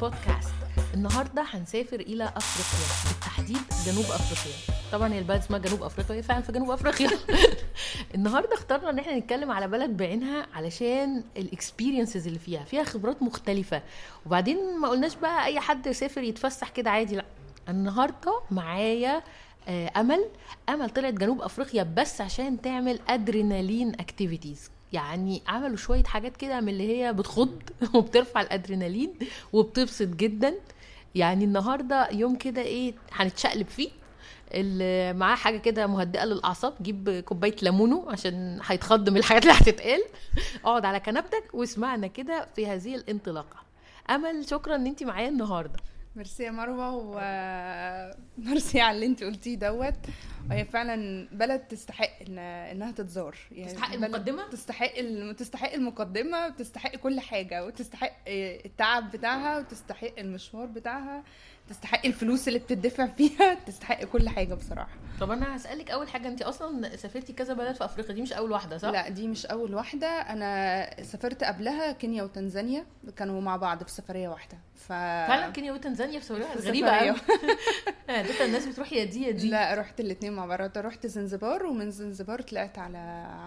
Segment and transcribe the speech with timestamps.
[0.00, 0.54] بودكاست.
[0.94, 4.58] النهارده هنسافر إلى أفريقيا بالتحديد جنوب أفريقيا.
[4.92, 7.10] طبعا هي البلد اسمها جنوب أفريقيا هي فعلا في جنوب أفريقيا.
[8.14, 13.22] النهارده اخترنا إن إحنا نتكلم على بلد بعينها علشان ال experiences اللي فيها فيها خبرات
[13.22, 13.82] مختلفة.
[14.26, 17.24] وبعدين ما قلناش بقى أي حد يسافر يتفسح كده عادي لا.
[17.68, 19.22] النهارده معايا
[19.68, 20.24] آه، أمل.
[20.68, 26.68] أمل طلعت جنوب أفريقيا بس عشان تعمل adrenaline activities يعني عملوا شوية حاجات كده من
[26.68, 27.62] اللي هي بتخض
[27.94, 29.14] وبترفع الأدرينالين
[29.52, 30.54] وبتبسط جدا.
[31.14, 33.88] يعني النهارده يوم كده إيه هنتشقلب فيه.
[34.54, 40.00] اللي معاه حاجة كده مهدئة للأعصاب جيب كوباية ليمونو عشان هيتخض من الحاجات اللي هتتقال.
[40.64, 43.56] اقعد على كنبتك واسمعنا كده في هذه الانطلاقة.
[44.10, 45.78] أمل شكرا إن انت معايا النهارده.
[46.16, 46.90] ميرسي يا مروة
[48.38, 49.94] وميرسي على اللي انت قلتيه دوت
[50.50, 52.38] وهي فعلا بلد تستحق إن...
[52.38, 54.92] إنها تتزار يعني تستحق بلد المقدمة؟ تستحق.
[55.36, 61.24] تستحق المقدمة وتستحق كل حاجة وتستحق التعب بتاعها وتستحق المشوار بتاعها
[61.68, 64.88] تستحق الفلوس اللي بتدفع فيها تستحق كل حاجة بصراحة.
[65.20, 68.52] طب أنا هسألك أول حاجة انت أصلا سافرتي كذا بلد في أفريقيا؟ دي مش أول
[68.52, 70.06] واحدة صح؟ لا دي مش أول واحدة.
[70.06, 72.84] أنا سافرت قبلها كينيا وتنزانيا
[73.16, 74.58] كانوا مع بعض في سفرية واحدة.
[74.74, 76.90] ف فعلا كينيا وتنزانيا في سفرية في غريبة.
[76.90, 77.16] قوي
[78.08, 79.50] ده الناس بتروح يا دي يا دي.
[79.50, 80.78] لا رحت الاثنين مع بعض.
[80.78, 82.98] رحت زنزبار ومن زنزبار طلعت على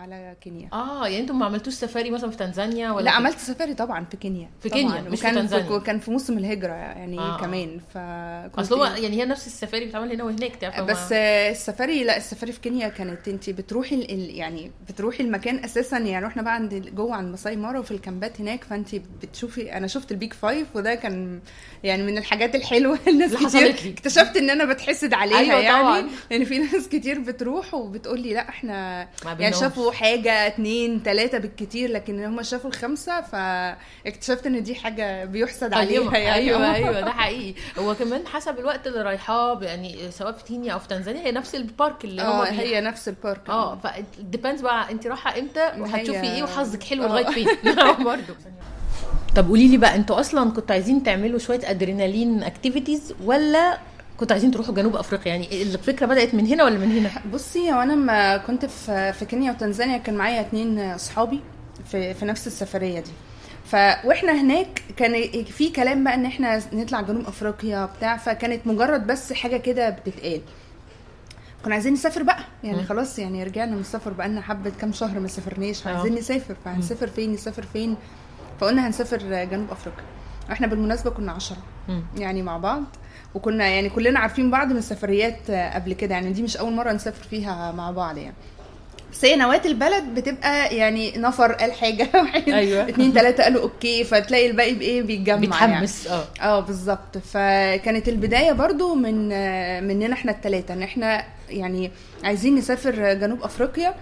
[0.02, 0.70] على كينيا.
[0.74, 4.18] آه يعني أنتم ما عملتوش سفاري مثلا في تنزانيا ولا لا عملت سفاري طبعا في
[4.18, 4.70] كينيا في.
[4.70, 5.80] كينيا، مش في وكان تنزانيا.
[5.80, 7.40] كان في موسم الهجرة يعني آه، آه.
[7.40, 7.80] كمان.
[7.80, 8.11] فكنت
[8.58, 12.52] أصل هو يعني هي نفس السفاري بتتعمل هنا وهناك تعرف بس آه، السفاري لا السفاري
[12.52, 17.16] في كينيا كانت انت بتروحي ال- يعني بتروحي المكان أساسا يعني رحنا بقى عند جوه
[17.16, 20.68] عند ماساي مارا وفي ال camp ات هناك فانت بتشوفي أنا شفت ال Big Five
[20.76, 21.40] وده كان
[21.84, 23.70] يعني من الحاجات الحلوة الناس كتير.
[23.94, 26.10] اكتشفت إن أنا بتحسد عليها أيوة يعني طبعاً.
[26.32, 29.08] لأن في ناس كتير بتروح وبتقول لي لا إحنا
[29.40, 29.56] يعني.
[29.56, 36.18] شافوا حاجة اتنين تلاتة بالكتير لكن هم شافوا الخمسة فاكتشفت إن دي حاجة بيحسد عليها
[36.18, 40.74] يعني أيوه أيوه ده حقيقي هو كمان حسب الوقت اللي رايحاه يعني سواء في كينيا
[40.74, 43.50] أو في تنزانيا هي نفس ال park اللي آه هي نفس ال park.
[43.50, 47.08] آه ف depends بقى انت رايحة إمتى وهتشوفي إيه وحظك حلو آه.
[47.08, 47.48] لغاية فين.
[48.06, 48.36] برضه
[49.36, 53.78] طب قولي لي بقى أنتوا أصلا كنتوا عايزين تعملوا شوية adrenaline activities ولا
[54.18, 57.82] كنتوا عايزين تروحوا جنوب أفريقيا؟ يعني الفكرة بدأت من هنا ولا من هنا؟ بصي هو
[57.82, 61.40] أنا لما كنت في في كينيا وتنزانيا كان معايا اتنين أصحابي
[61.86, 63.12] في في نفس السفرية دي.
[63.72, 69.08] ف وإحنا هناك كان في كلام بقى إن إحنا نطلع جنوب أفريقيا بتاع فكانت مجرد
[69.08, 70.42] بس حاجة كده بتتقال
[71.66, 72.84] كنا عايزين نسافر بقى يعني.
[72.84, 75.92] خلاص يعني رجعنا من السفر بقى لنا حبة كام شهر ما سافرناش آه.
[75.92, 77.96] عايزين نسافر فهنسافر فين نسافر فين
[78.60, 80.04] فقلنا هنسافر جنوب أفريقيا
[80.52, 81.58] إحنا بالمناسبة كنا عشرة.
[82.18, 82.84] يعني مع بعض
[83.36, 87.24] وكنا يعني كلنا عارفين بعض من السفريات قبل كده يعني دي مش أول مرة نسافر
[87.24, 88.36] فيها مع بعض يعني
[89.12, 92.10] بس هي نواة البلد بتبقى يعني نفر قال حاجة.
[92.22, 92.90] واحد أيوة.
[92.90, 96.12] اتنين تلاتة قالوا أوكي فتلاقي الباقي بإيه؟ بيتجمع بيتحمس آه.
[96.38, 96.50] يعني.
[96.52, 97.18] آه بالظبط.
[97.18, 99.28] فكانت البداية برضو من
[99.88, 101.92] مننا إحنا التلاتة إن إحنا يعني
[102.24, 103.96] عايزين نسافر جنوب أفريقيا.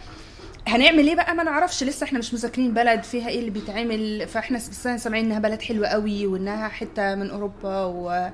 [0.68, 4.58] هنعمل إيه بقى؟ ما نعرفش لسه إحنا مش مذاكرين بلد فيها إيه اللي بيتعمل؟ فإحنا
[4.58, 8.30] بس سامعين إنها بلد حلوة قوي وإنها حتة من أوروبا و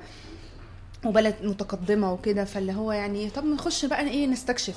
[1.06, 2.44] وبلد متقدمة وكده.
[2.46, 4.76] فاللي هو يعني طب نخش بقى إيه؟ نستكشف.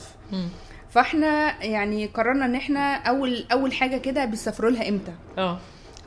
[0.91, 5.13] فاحنا يعني قررنا ان إحنا اول اول حاجة كده بيسافروا لها إمتى.
[5.39, 5.59] آه.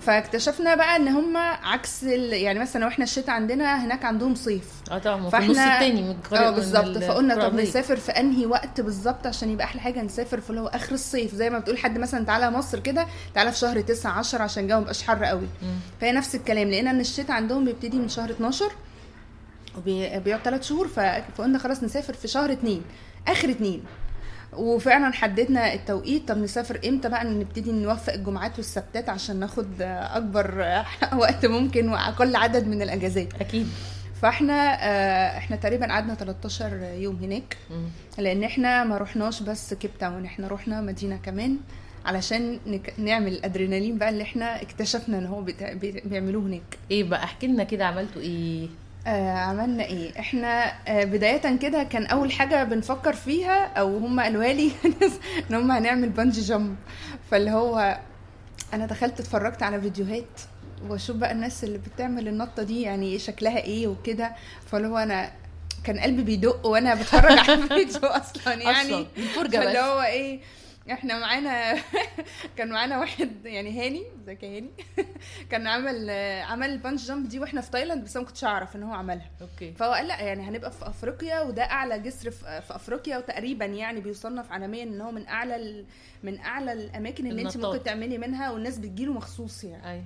[0.02, 2.34] فاكتشفنا بقى ان هم عكس ال...
[2.34, 4.66] يعني مثلا لو إحنا الشتاء عندنا هناك عندهم صيف.
[4.92, 6.98] آه طبعا في النص التاني من آه بالظبط.
[6.98, 7.56] فقلنا طب.
[7.56, 11.36] نسافر في انهي وقت بالظبط عشان يبقى أحلى حاجة نسافر في اللي هو اخر الصيف.
[11.36, 14.80] زي ما بتقول حد مثلا تعالى مصر كده تعالى في شهر 9 10 عشان الجو
[14.80, 15.48] مبقاش حر قوي.
[16.02, 18.66] فهي نفس الكلام لقينا ان الشتاء عندهم بيبتدي من شهر 12
[19.78, 22.82] وبيقعد 3 شهور فقلنا خلاص نسافر في شهر 2
[23.28, 23.82] آخر 2
[24.54, 26.28] وفعلا حددنا التوقيت.
[26.28, 30.66] طب نسافر إمتى بقى؟ نبتدي نوفق الجمعات والسبتات عشان ناخد أكبر
[31.22, 33.34] وقت ممكن وأقل عدد من الأجازات.
[33.42, 33.68] أكيد.
[34.22, 34.54] فإحنا
[34.88, 37.58] آه، إحنا تقريبا قعدنا 13 يوم هناك.
[38.18, 41.58] لأن إحنا ما رحناش بس كيب تاون إحنا رحنا مدينة كمان
[42.06, 42.94] علشان نك...
[42.98, 45.42] نعمل الادرينالين بقى اللي إحنا اكتشفنا إن هو
[46.06, 46.78] بيعملوه هناك.
[46.92, 48.68] إيه بقى؟ احكي لنا كده عملتوا إيه؟
[49.08, 54.54] آه عملنا إيه؟ إحنا آه بداية كده كان أول حاجة بنفكر فيها أو هم قالوها
[54.54, 54.72] لي
[55.50, 56.76] إن هم هنعمل بانجي جامب.
[57.32, 58.00] فاللي هو
[58.74, 60.42] أنا دخلت اتفرجت على فيديوهات
[60.90, 64.32] وأشوف بقى الناس اللي بتعمل النطة دي يعني شكلها إيه وكده.
[64.72, 65.32] فاللي هو أنا
[65.84, 69.08] كان قلبي بيدق وأنا بتفرج على الفيديو أصلا يعني.
[69.18, 69.78] الفرجه فاللي بس.
[69.78, 70.40] هو إيه
[70.92, 71.76] إحنا معانا
[72.58, 74.70] كان معانا واحد يعني هاني ازيك يا هاني؟
[75.52, 76.10] كان عمل
[76.50, 78.94] عمل ال bungee jump دي وإحنا في تايلاند بس أنا ما كنتش اعرف ان هو
[78.94, 79.30] عملها.
[79.42, 79.74] okay.
[79.74, 84.52] فهو قال لا يعني هنبقى في أفريقيا وده أعلى جسر في أفريقيا وتقريبا يعني بيصنف
[84.52, 85.86] عالميا إن هو من أعلى ال-
[86.24, 87.58] من أعلى الأماكن اللي انت.
[87.58, 89.92] ممكن تعملي منها والناس بتجيله مخصوص يعني.
[89.92, 90.04] أي.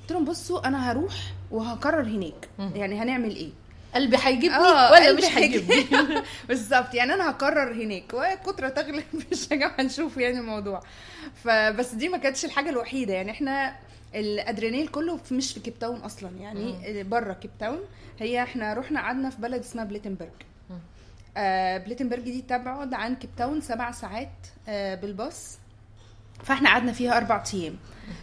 [0.00, 1.14] قلت لهم بصوا أنا هروح
[1.50, 2.48] وهقرر هناك.
[2.58, 3.50] يعني هنعمل إيه؟
[3.94, 5.86] قلبي هيجيبني آه، ولا قلبي مش هيجيبني؟
[6.48, 6.94] بالظبط.
[6.94, 8.14] يعني أنا هقرر هناك.
[8.14, 10.80] والكترة تغلب الشجاعة هنشوف يعني الموضوع.
[11.44, 13.14] فبس دي ما كانتش الحاجة الوحيدة.
[13.14, 13.76] يعني إحنا
[14.14, 16.30] الادرينال كله في- مش في كيب تاون أصلا.
[16.40, 17.80] يعني بره كيب تاون.
[18.20, 20.30] هي إحنا رحنا قعدنا في بلد اسمها بليتنبرج.
[21.36, 24.30] آه بليتنبرج دي تبعد عن كيب تاون سبع ساعات
[24.68, 25.58] آه بالباص.
[26.44, 27.76] فإحنا قعدنا فيها أربع أيام.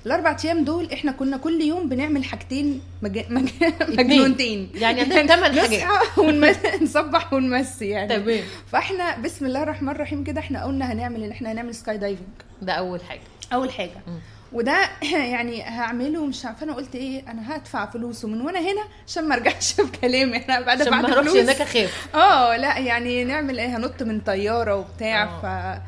[0.06, 3.20] الأربع أيام دول إحنا كنا كل يوم بنعمل حاجتين مج...
[3.30, 3.50] مج...
[3.90, 4.70] مجنونتين.
[4.76, 5.74] يعني عندنا ثمان حاجات.
[5.84, 6.56] نصحى ونمس...
[6.82, 8.18] نصبح ونمسي يعني.
[8.18, 8.44] تمام.
[8.72, 12.28] فإحنا بسم الله الرحمن الرحيم كده إحنا قلنا هنعمل ان إحنا هنعمل skydiving
[12.62, 13.22] ده أول حاجة.
[13.54, 14.02] أول حاجة.
[14.08, 14.20] مم.
[14.54, 14.78] وده
[15.32, 19.36] يعني هعمله مش عارفة أنا قلت إيه أنا هدفع فلوس ومن وأنا هنا عشان ما
[19.36, 21.38] أرجعش في كلامي إحنا بعد ما بعد أروحش فلوس.
[21.44, 22.08] هناك أخاف.
[22.16, 25.42] آه لا يعني نعمل إيه هنط من طيارة وبتاع آه.
[25.42, 25.80] ف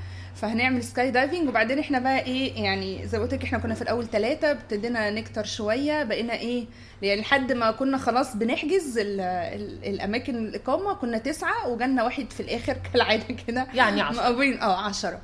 [0.42, 4.08] فهنعمل skydiving وبعدين إحنا بقى إيه يعني زي ما قلت لك إحنا كنا في الأول
[4.08, 6.66] ثلاثة ابتدينا نكتر شوية بقينا إيه
[7.02, 12.40] يعني لحد ما كنا خلاص بنحجز ال ال الأماكن الإقامة كنا تسعة وجالنا واحد في
[12.40, 13.68] الآخر كالعادة كده.
[13.74, 14.16] يعني عشرة.
[14.22, 15.22] مقابلين آه 10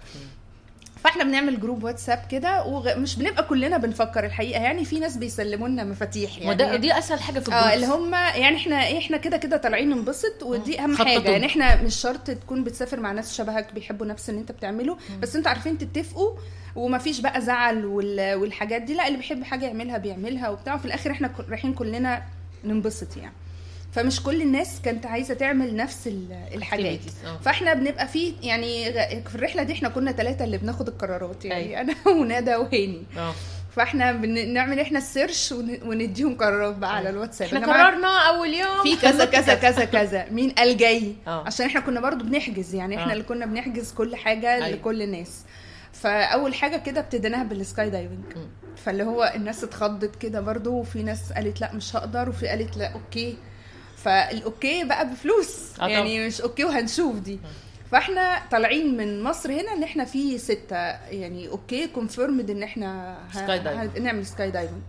[1.04, 5.84] فاحنا بنعمل group واتساب كده ومش بنبقى كلنا بنفكر الحقيقة يعني في ناس بيسلموا لنا
[5.84, 8.98] مفاتيح يعني وده دي أسهل حاجة في ال group آه اللي هم يعني إحنا إيه
[8.98, 11.06] إحنا كده كده طالعين ننبسط ودي أهم خططوا.
[11.14, 14.98] حاجة يعني إحنا مش شرط تكون بتسافر مع ناس شبهك بيحبوا نفس اللي انت بتعمله
[15.22, 16.32] بس أنتوا عارفين تتفقوا
[16.76, 21.12] ومفيش بقى زعل وال- والحاجات دي لا اللي بيحب حاجة يعملها بيعملها وبتاع وفي الآخر
[21.12, 22.24] إحنا رايحين كلنا
[22.64, 23.34] ننبسط يعني.
[23.94, 27.38] فمش كل الناس كانت عايزة تعمل نفس ال- الحاجات آه.
[27.38, 28.94] فاحنا بنبقى في يعني
[29.24, 31.82] في الرحلة دي إحنا كنا ثلاثة اللي بناخد القرارات يعني أيوة.
[31.82, 33.34] أنا وندى وهاني آه
[33.76, 38.84] فاحنا بنعمل إحنا ال search ون- ونديهم قرارات بقى على الواتساب إحنا قررنا أول يوم
[38.84, 41.44] في كذا كذا كذا كذا مين قال جاي آه.
[41.48, 43.14] عشان إحنا كنا برضو بنحجز يعني إحنا آه.
[43.14, 44.70] اللي كنا بنحجز كل حاجة أيوة.
[44.70, 45.42] لكل الناس
[45.94, 48.24] فأول حاجة كده ابتديناها بال skydiving.
[48.76, 52.94] فاللي هو الناس اتخضت كده برضو وفي ناس قالت لا مش هقدر وفي قالت لا
[52.94, 53.38] okay
[54.04, 57.40] فال okay بقى بفلوس آه يعني مش okay وهنشوف دي
[57.92, 60.76] فاحنا طالعين من مصر هنا إن إحنا في ستة
[61.10, 63.38] يعني okay confirmed إن إحنا ه-.
[63.98, 64.82] هنعمل skydiving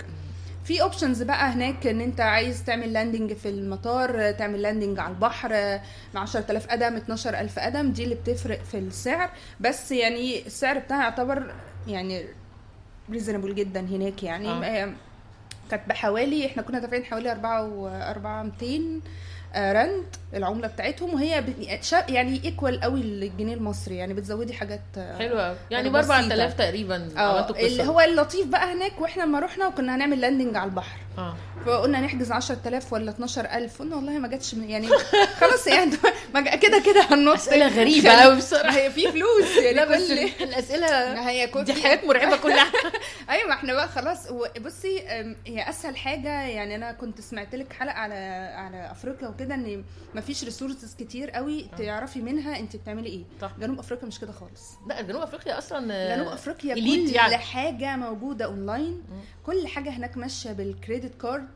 [0.65, 5.49] في options بقى هناك إن إنت عايز تعمل landing في المطار تعمل landing على البحر
[6.15, 11.55] ب 10000 قدم 12000 قدم دي اللي بتفرق في السعر بس يعني السعر بتاعها يعتبر
[11.89, 12.25] يعني
[13.11, 14.65] reasonable جدا هناك يعني آه.
[14.65, 14.93] آه.
[15.77, 19.01] كانت بحوالي إحنا كنا دافعين حوالي 4 و 4200
[19.57, 20.05] رند
[20.35, 21.69] العملة بتاعتهم وهي ب-
[22.09, 23.97] يعني equal قوي للجنيه المصري.
[23.97, 26.15] يعني بتزودي حاجات آه، حلو قوي يعني ب بسيطة.
[26.17, 30.71] 4000 تقريبا آه اللي هو اللطيف بقى هناك وإحنا لما رحنا وكنا هنعمل landing على
[30.71, 30.99] البحر.
[31.19, 31.35] آه.
[31.67, 34.89] فقلنا نحجز 10000 ولا 12000 قلنا والله ما جاتش من- يعني
[35.41, 35.91] خلاص يعني
[36.63, 40.11] كده كده هننط أسئلة غريبة قوي بصراحه هي في فلوس يعني لا بس
[40.41, 42.67] الأسئلة هي دي حاجات مرعبة كلها.
[43.31, 44.19] أيوه ما إحنا بقى خلاص.
[44.67, 45.01] بصي
[45.47, 48.15] هي أسهل حاجة يعني أنا كنت سمعت لك حلقة على
[48.57, 49.44] على أفريقيا وكده.
[49.53, 49.85] إن
[50.15, 53.25] ما فيش resources كتير قوي تعرفي منها أنت بتعملي إيه.
[53.41, 53.53] صح.
[53.61, 54.73] جنوب أفريقيا مش كده خالص.
[54.89, 57.37] لا جنوب أفريقيا أصلا جنوب أفريقيا كل يعني.
[57.37, 59.03] حاجة موجودة اونلاين
[59.47, 61.49] كل حاجة هناك ماشية بال credit card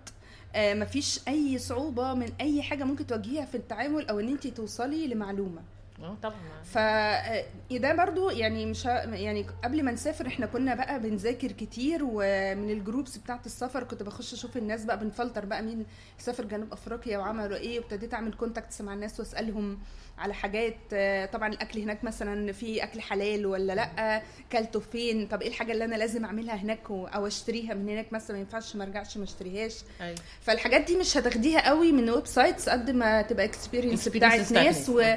[0.55, 5.07] آه مفيش أي صعوبة من أي حاجة ممكن تواجهيها في التعامل أو إن أنت توصلي
[5.07, 5.63] لمعلومة.
[6.03, 6.35] آه طبعا.
[6.65, 12.01] ف آه، ده برضو يعني مش يعني قبل ما نسافر إحنا كنا بقى بنذاكر كتير
[12.03, 15.87] ومن ال groups بتاعت السفر كنت بخش أشوف الناس بقى بنفلتر بقى مين
[16.19, 19.79] سافر جنوب أفريقيا وعملوا إيه وابتديت أعمل contacts مع الناس وأسألهم
[20.19, 25.43] على حاجات آه، طبعا الأكل هناك مثلا في أكل حلال ولا لأ كلته فين طب
[25.43, 28.85] إيه الحاجة اللي أنا لازم أعملها هناك أو أشتريها من هناك مثلا ما ينفعش ما
[28.85, 29.75] ارجعش ما اشتريهاش.
[30.01, 30.17] أيوه.
[30.41, 34.89] فالحاجات دي مش هتاخديها قوي من websites قد ما تبقى experience بتاعت ناس ناس.
[34.89, 35.15] و...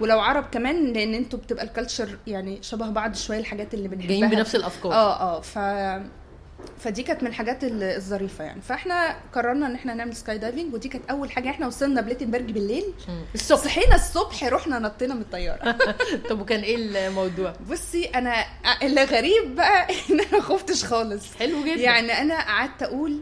[0.00, 4.08] ولو عرب كمان لأن أنتوا بتبقى ال culture يعني شبه بعض شوية الحاجات اللي بنحبها.
[4.08, 4.92] جايين بنفس الأفكار.
[4.92, 5.58] آه آه ف
[6.78, 8.60] فدي كانت من الحاجات ال- الظريفة يعني.
[8.60, 11.50] فإحنا قررنا إن إحنا نعمل sky diving ودي كانت أول حاجة.
[11.50, 12.84] إحنا وصلنا بليتنبرج بالليل.
[13.34, 13.58] الصبح.
[13.60, 15.76] صحينا الصبح رحنا نطينا من الطيارة.
[16.30, 16.76] طب وكان إيه
[17.08, 18.44] الموضوع؟ بصي أنا
[18.82, 21.34] اللي غريب بقى إن أنا خفتش خالص.
[21.36, 21.80] حلو جدا.
[21.80, 23.20] يعني أنا قعدت أقول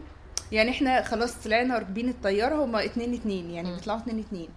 [0.51, 3.75] يعني إحنا خلاص طلعنا راكبين الطيارة هما اتنين اتنين يعني.
[3.75, 4.49] بيطلعوا اتنين اتنين.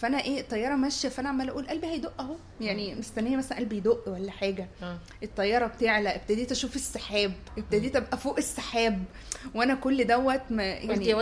[0.00, 2.36] فانا إيه الطياره ماشيه فانا عماله أقول قلبي هيدق اهو.
[2.60, 4.68] يعني مستنيه مثلا قلبي يدق ولا حاجة.
[4.82, 4.98] آه.
[5.22, 9.04] الطياره بتعلى ابتديت أشوف السحاب ابتديت ابقى فوق السحاب.
[9.54, 11.14] وأنا كل دوت ما يعني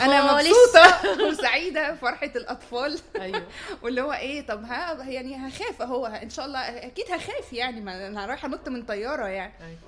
[0.00, 0.32] أنا.
[0.50, 2.98] مبسوطة وسعيدة فرحه الأطفال.
[3.20, 3.46] أيوه.
[3.82, 8.06] واللي هو إيه طب ها يعني هخاف أهو إن شاء الله أكيد هخاف يعني ما
[8.06, 9.52] أنا رايحة انط من طيارة يعني.
[9.60, 9.78] أيوة.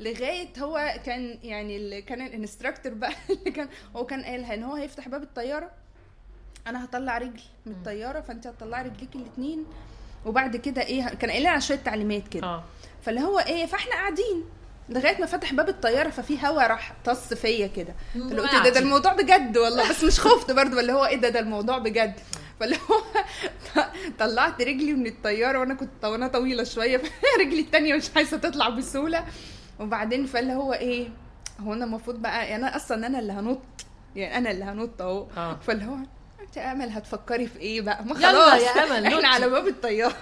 [0.00, 4.74] لغاية هو كان يعني اللي كان الإنستراكتور بقى اللي كان هو كان قالها إن هو
[4.74, 5.70] هيفتح باب الطيارة.
[6.66, 9.64] أنا هطلع رجل من الطيارة فانت هتطلعي رجليكي الاثنين
[10.26, 12.46] وبعد كده إيه كان قايل لنا على شوية تعليمات كده.
[12.46, 12.64] آه.
[13.02, 14.44] فاللي هو إيه فاحنا قاعدين
[14.88, 17.94] لغاية ما فتح باب الطيارة ففي هوا راح طص فيا كده.
[18.12, 19.88] فاللي قلت ده, ده الموضوع بجد والله.
[19.90, 22.14] بس مش خفت برضه اللي هو إيه ده ده الموضوع بجد.
[22.60, 23.02] فاللي هو
[24.18, 27.02] طلعت رجلي من الطيارة وأنا كنت وأنا طويلة شوية.
[27.40, 29.24] رجلي التانية مش عايزة تطلع بسهولة.
[29.80, 31.08] وبعدين فاللي هو إيه
[31.60, 33.62] هو أنا المفروض بقى يعني أنا أصلا أنا اللي هنط
[34.16, 35.26] يعني أنا اللي هنط أهو.
[35.36, 35.54] آه.
[35.66, 35.96] فاللي هو
[36.56, 38.62] يا آمل هتفكري في إيه بقى؟ ما يلا خلاص.
[38.62, 39.16] يا نطي.
[39.16, 40.14] إحنا على باب الطيارة.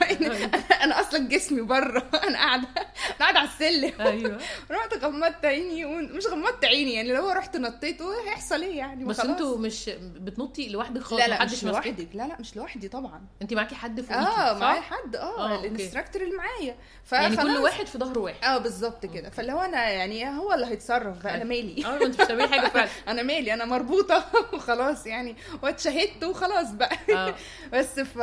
[0.82, 2.02] أنا أصلا جسمي بره.
[2.28, 2.68] أنا قاعدة
[3.08, 4.00] أنا قاعدة على السلم.
[4.00, 4.38] أيوه.
[4.70, 9.20] رحت غمضت عيني مش غمضت عيني يعني لو رحت نطيت هيحصل إيه يعني؟ بس.
[9.20, 12.08] أنتوا مش بتنطي لوحدك خالص؟ لا لا محدش مش؟ لوحدي.
[12.14, 13.22] لا لا مش لوحدي طبعا.
[13.42, 15.16] انت معاكي حد فوقيكي آه؟ معايا حد.
[15.16, 15.66] آه، آه okay.
[15.66, 16.76] ال instructor اللي معايا.
[17.12, 17.56] يعني كل.
[17.58, 18.44] واحد في ظهر واحد.
[18.44, 19.30] آه بالظبط كده.
[19.30, 21.86] فاللي هو أنا يعني هو اللي هيتصرف بقى أنا مالي.
[21.86, 22.88] آه انت مش بتعملي حاجة فعلا.
[23.08, 25.36] أنا مالي أنا مربوطة وخلاص يعني.
[25.62, 26.98] واتشهدت وخلاص بقى.
[27.14, 27.34] آه.
[27.72, 28.18] بس ف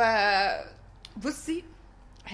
[1.16, 1.64] بصي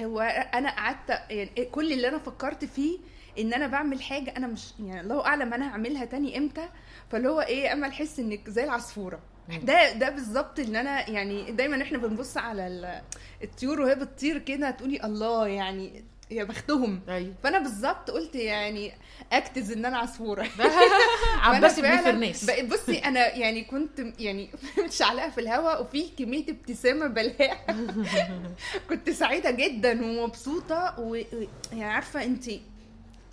[0.04, 0.20] هو
[0.54, 2.98] أنا قعدت يعني كل اللي أنا فكرت فيه
[3.38, 6.68] إن أنا بعمل حاجة أنا مش يعني الله أعلم أنا هعملها تاني إمتى
[7.10, 9.20] فاللي هو إيه أما أحس إنك زي العصفورة.
[9.62, 13.02] ده ده بالظبط إن أنا يعني دايما إحنا بنبص على ال-
[13.44, 17.00] الطيور وهي بتطير كده تقولي الله يعني يا بختهم.
[17.09, 17.35] أيوه.
[17.42, 18.92] فأنا بالظبط قلت يعني
[19.33, 20.42] اكتز إن أنا عصفورة.
[21.42, 24.50] عباسي فأنا بن فعلاً فرناس بصي أنا يعني كنت يعني
[24.85, 27.66] متشعلقه في الهواء وفي كمية ابتسامة بلاها.
[28.90, 31.16] كنت سعيدة جدا ومبسوطة و...
[31.16, 31.25] و-
[31.73, 32.45] يعني عارفة انت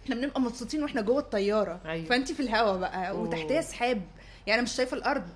[0.03, 1.81] إحنا بنبقى مبسوطين وإحنا جوه الطيارة.
[1.85, 2.05] أيوة.
[2.05, 3.17] فانت في الهواء بقى.
[3.19, 4.01] وتحتها سحاب.
[4.47, 5.27] يعني مش شايفة الأرض.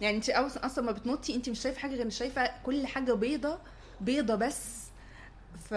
[0.00, 3.58] يعني انت أصلا ما بتنطي انت مش شايفة حاجة غير شايفة كل حاجة بيضة
[4.00, 4.82] بيضة بس.
[5.70, 5.74] ف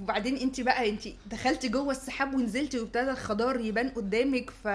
[0.00, 4.68] وبعدين انت بقى انت دخلتي جوه السحاب ونزلتي وابتدى الخضار يبان قدامك ف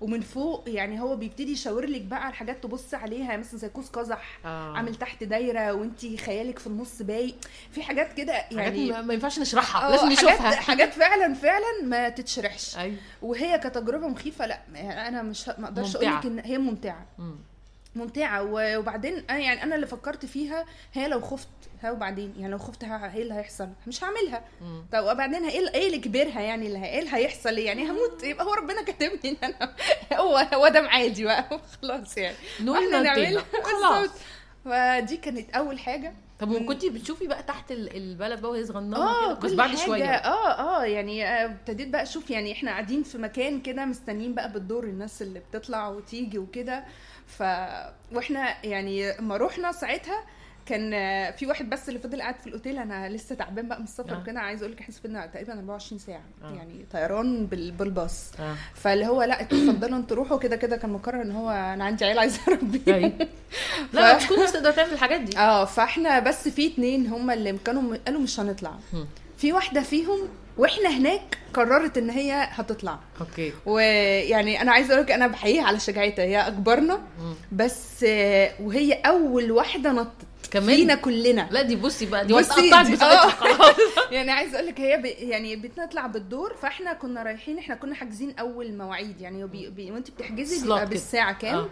[0.00, 3.88] ومن فوق يعني هو بيبتدي يشاور لك بقى على حاجات تبص عليها مثلا زي قوس
[3.88, 4.76] قزح آه.
[4.76, 7.34] عامل تحت دايرة وانت خيالك في النص بايق
[7.72, 11.34] في حاجات كده حاجات يعني ما- ما ينفعش نشرحها آه، لازم حاجات نشوفها حاجات فعلا
[11.34, 14.58] فعلا ما تتشرحش أيوه وهي كتجربة مخيفة لا
[15.08, 16.06] أنا مش ما أقدرش أقول.
[16.16, 17.36] لك إن هي ممتعة مم.
[17.94, 18.42] ممتعة.
[18.78, 21.48] وبعدين أنا يعني أنا اللي فكرت فيها هي لو خفت
[21.82, 24.44] ها وبعدين؟ يعني لو خفت إيه اللي هيحصل؟ مش هعملها.
[24.92, 28.22] طب وبعدين إيه إيه اللي كبرها؟ يعني اللي إيه اللي هيحصل؟ يعني هموت.
[28.24, 29.74] يبقى هو ربنا كاتبني إن أنا
[30.22, 31.60] هو هو ده معادي بقى.
[31.82, 32.36] خلاص يعني.
[32.60, 33.02] ننتهي.
[33.02, 33.44] نعملها.
[33.72, 34.10] خلاص.
[34.64, 36.12] فدي كانت أول حاجة.
[36.40, 39.86] طب وكنتي بتشوفي بقى تحت ال- البلد بقى وهي صغننة آه كده بس بعد حاجة.
[39.86, 44.34] شوية آه آه يعني آه، ابتديت بقى أشوف يعني إحنا قاعدين في مكان كده مستنيين
[44.34, 46.84] بقى بالدور الناس اللي بتطلع وتيجي وكده.
[47.38, 47.42] ف
[48.12, 50.24] وإحنا يعني اما رحنا ساعتها
[50.66, 53.84] كان آه، في واحد بس اللي فضل قاعد في الأوتيل أنا لسه تعبان بقى من
[53.84, 54.18] السفر آه.
[54.20, 56.50] وكده عايز أقول لك إحنا سافرنا تقريبا 24 ساعة آه.
[56.54, 61.22] يعني طيران بال- بالباص آه فاللي هو لا اتفضلوا أنتوا روحوا كده كده كان مقرر
[61.22, 63.28] إن هو أنا عندي عيال عايزة أربيهم أيوه
[63.92, 67.58] لا مش كل الناس تقدر تعمل الحاجات دي آه فإحنا بس في اتنين هم اللي
[67.64, 68.72] كانوا قالوا مش هنطلع.
[69.38, 70.18] في واحدة فيهم
[70.58, 75.78] وإحنا هناك قررت ان هي هتطلع okay ويعني أنا عايزة أقول لك أنا بحييها على
[75.80, 77.00] شجاعتها هي أكبرنا.
[77.52, 78.04] بس
[78.60, 80.12] وهي أول واحدة نطت
[80.50, 83.28] كمان؟ فينا كلنا لا دي بصي بقى دي بصي دي- آه.
[83.28, 83.76] خلاص
[84.12, 85.04] يعني عايزة أقول لك هي ب...
[85.04, 89.70] يعني بتطلع بالدور فإحنا كنا رايحين إحنا كنا حاجزين أول مواعيد يعني بي...
[89.70, 89.90] بي...
[89.90, 90.86] وانت بتحجزي بيبقى.
[90.86, 91.68] بالساعة كام آه.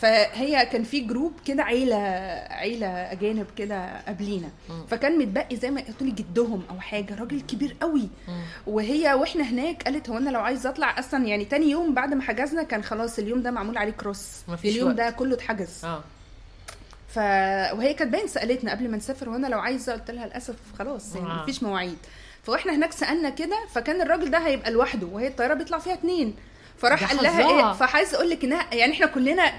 [0.00, 1.96] فهي كان في group كده عيلة
[2.50, 4.48] عيلة أجانب كده قبلينا.
[4.90, 8.08] فكان متبقي زي ما تقولي جدهم أو حاجة راجل كبير قوي.
[8.66, 12.22] وهي وإحنا هناك قالت هو أنا لو عايزه أطلع أصلا يعني تاني يوم بعد ما
[12.22, 14.96] حجزنا كان خلاص اليوم ده معمول عليه كروس مفيش اليوم وقت.
[14.96, 16.02] ده كله اتحجز آه
[17.08, 17.16] ف
[17.78, 21.30] وهي كانت باين سألتنا قبل ما نسافر وأنا لو عايزه قلت لها للأسف خلاص يعني
[21.30, 21.42] آه.
[21.42, 21.98] مفيش مواعيد
[22.42, 26.34] فاحنا هناك سألنا كده فكان الراجل ده هيبقى لوحده وهي الطيارة بيطلع فيها اتنين
[26.78, 27.48] فراح قال لها.
[27.48, 29.52] إيه فعايزه أقول لك إنها يعني إحنا كلنا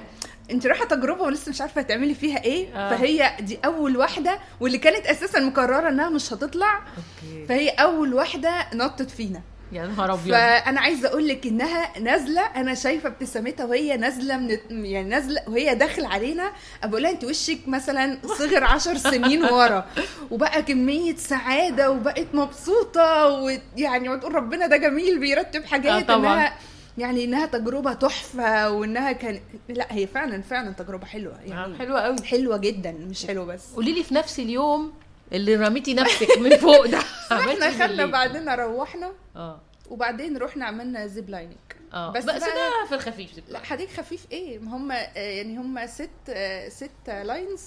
[0.51, 2.89] انت رايحة تجربة ولسه مش عارفة هتعملي فيها إيه؟ آه.
[2.95, 7.45] فهي دي أول واحدة واللي كانت أساسا مقررة إنها مش هتطلع أوكي.
[7.45, 9.41] فهي أول واحدة نطت فينا.
[9.71, 10.31] يا نهار أبيض.
[10.33, 15.75] فأنا عايزة أقول لك إنها نازلة أنا شايفة ابتسامتها وهي نازلة من يعني نازلة وهي
[15.75, 16.51] داخل علينا
[16.83, 19.85] بقول لها أنت وشك مثلا صغر عشر سنين ورا.
[20.31, 26.33] وبقى كمية سعادة وبقت مبسوطة ويعني وتقول ربنا ده جميل بيرتب حاجات آه طبعاً.
[26.33, 26.53] إنها
[26.97, 31.77] يعني إنها تجربة تحفة وإنها كان لا هي فعلا فعلا تجربة حلوة يعني.
[31.77, 32.15] حلوة قوي.
[32.23, 33.73] حلوة جدا مش حلوة بس.
[33.75, 34.93] قولي لي في نفس اليوم
[35.33, 36.97] اللي رميتي نفسك من فوق ده.
[37.31, 39.11] إحنا إيه خدنا؟ بعدين روحنا.
[39.35, 39.59] آه.
[39.89, 41.57] وبعدين رحنا عملنا zip lining.
[41.93, 42.11] آه.
[42.11, 46.09] بس بس, ده في الخفيف لا حديق خفيف إيه؟ ما هم آه، يعني هم ست
[46.29, 47.61] آه، ست lines.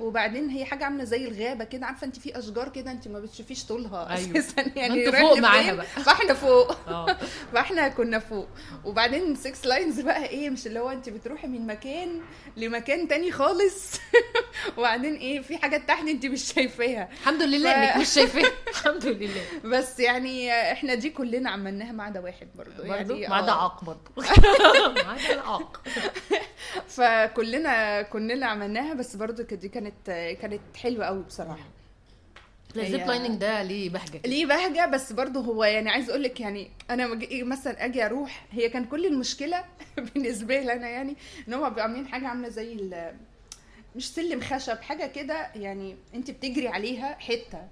[0.00, 1.86] وبعدين هي حاجة عاملة زي الغابة كده.
[1.86, 4.38] عارفة انت في أشجار كده انت ما بتشوفيش طولها أيوة.
[4.38, 4.64] أساسا.
[4.76, 5.86] يعني رايح فوق؟ معاها بقى.
[6.06, 6.88] فاحنا فوق.
[6.88, 7.16] آه.
[7.52, 8.48] فاحنا كنا فوق.
[8.84, 12.20] وبعدين 6 lines بقى إيه مش اللي هو انت بتروحي من مكان
[12.56, 13.92] لمكان تاني خالص.
[14.78, 17.08] وبعدين إيه في حاجات تحت انت مش شايفاها.
[17.12, 18.50] الحمد لله ف- انك مش شايفاها.
[18.68, 19.42] الحمد لله.
[19.64, 23.62] بس يعني إحنا دي كلنا عملناها ما عدا واحد برضه برضه يعني ما عدا آه.
[23.62, 24.10] عاق برضه
[25.04, 25.80] ما عدا العاق.
[26.88, 30.10] فكلنا كلنا عملناها بس برضه دي كانت
[30.40, 31.68] كانت حلوة قوي بصراحة
[32.76, 34.20] ال zip lining ده ليه بهجة.
[34.26, 38.68] ليه بهجة بس برضه هو يعني عايز أقول لك يعني أنا مثلا أجي أروح هي
[38.68, 39.64] كان كل المشكلة
[40.14, 41.16] بالنسبة لي أنا يعني
[41.48, 42.72] إن هم بيبقوا عاملين حاجة عاملة زي
[43.96, 47.68] مش سلم خشب حاجة كده يعني أنت بتجري عليها حتة.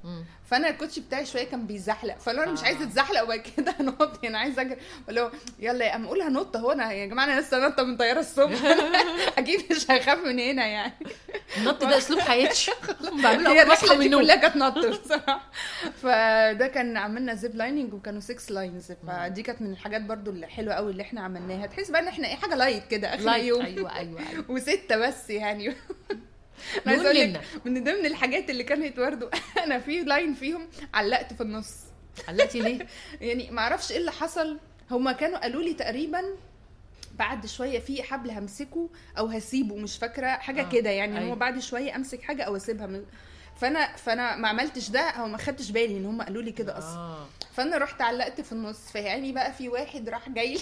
[0.51, 2.19] فانا الكوتش بتاعي شوية كان بيزحلق.
[2.19, 2.65] فلو أنا مش آه.
[2.65, 4.77] عايزه اتزحلق وبعد كده انط أنا عايزة أجري.
[5.07, 7.97] فاللي هو يلا يا أم أقول هنط هو أنا يا جماعة أنا لسه نطة من
[7.97, 8.59] طيارة الصبح.
[9.39, 10.93] أكيد مش هخاف من هنا يعني.
[11.57, 12.71] النط ده أسلوب حياتي.
[13.23, 14.23] بعمله هي الرحلة من دي النوم.
[14.23, 15.51] كلها كانت نط بصراحة.
[16.03, 20.75] فده كان عملنا zip lining وكانوا 6 lines فدي كانت من الحاجات برضو اللي حلوة
[20.75, 21.67] قوي اللي إحنا عملناها.
[21.67, 24.45] تحس بقى إن إحنا إيه حاجة light كده آخر يوم أيوه أيوه أيوه.
[24.49, 25.75] وستة بس يعني.
[26.87, 29.31] عايزه أقول لك من ضمن الحاجات اللي كانت برضو
[29.65, 31.75] أنا في line فيهم علقت في النص
[32.29, 32.87] علقتي ليه؟
[33.21, 34.59] يعني ما أعرفش إيه اللي حصل
[34.91, 36.23] هما كانوا قالوا لي تقريبا
[37.19, 40.69] بعد شوية في حبل همسكه أو هسيبه مش فاكرة حاجة آه،.
[40.69, 41.31] كده يعني أيوة.
[41.31, 43.05] هو بعد شوية أمسك حاجة أو أسيبها من
[43.61, 46.99] فانا فانا ما عملتش ده أو ما خدتش بالي ان هم قالوا لي كده أصلا.
[46.99, 47.27] آه.
[47.55, 50.61] فانا رحت علقت في النص فيعني بقى في واحد راح جاي لي.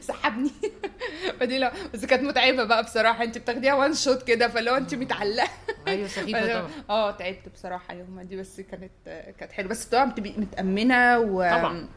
[0.00, 0.50] سحبني.
[1.40, 5.48] فدي لا بس كانت متعبة بقى بصراحة انت بتاخديها وان شوت كده فلو انت متعلقة.
[5.88, 6.70] أيوه سخيفة طبعا.
[6.90, 8.90] آه تعبت بصراحة يوم دي بس كانت
[9.38, 9.70] كانت حلوة.
[9.70, 11.88] بس طبعا بتبقي متأمنة و طبعا.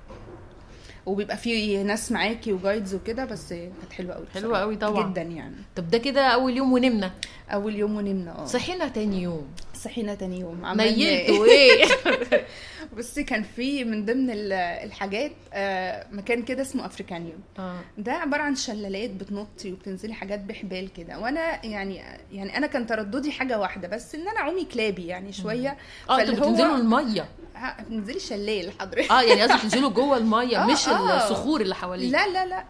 [1.08, 4.62] وبيبقى في ناس معاكي وجايدز وكده بس كانت حلوة قوي بصراحة.
[4.62, 5.10] قوي طبعا.
[5.12, 7.12] جدا يعني طب ده كده أول يوم ونمنا
[7.50, 10.66] أول يوم ونمنا آه صحينا تاني يوم صحينا تاني يوم.
[10.82, 11.86] نيلتوا إيه؟
[12.98, 17.40] بصي كان في من ضمن ال- الحاجات آه، مكان كده اسمه أفريكانيوم.
[17.60, 17.80] آه.
[17.98, 21.20] ده عبارة عن شلالات بتنطي وبتنزلي حاجات بحبال كده.
[21.20, 25.78] وأنا يعني يعني أنا كان ترددي حاجة واحدة بس إن أنا عومي كلابي يعني شوية.
[26.10, 27.26] آه أنتوا بتنزلوا المية.
[27.80, 29.12] بتنزلي شلال حضرتك.
[29.12, 31.18] آه يعني قصدك تنزلوا جوه المية آه، مش آه.
[31.18, 32.64] الصخور اللي حواليك لا لا لا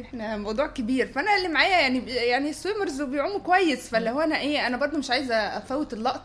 [0.00, 1.06] إحنا موضوع كبير.
[1.06, 3.88] فأنا اللي معايا يعني يعني سويمرز وبيعوموا كويس.
[3.88, 6.19] فاللي هو أنا إيه أنا برضو مش عايزة أفوت اللقطة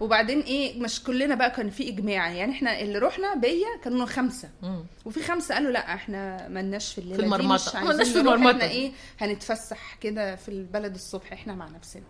[0.00, 2.30] وبعدين إيه مش كلنا بقى كان في إجماع.
[2.30, 4.48] يعني إحنا اللي رحنا بيا كانوا خمسة.
[4.62, 4.84] مم.
[5.04, 7.22] وفي خمسة قالوا لأ إحنا ملناش في الليلة في
[7.76, 8.56] عايزين ملناش في نروح، المرمطة.
[8.56, 8.70] إحنا.
[8.70, 12.02] إيه هنتفسح كده في البلد الصبح إحنا مع نفسنا.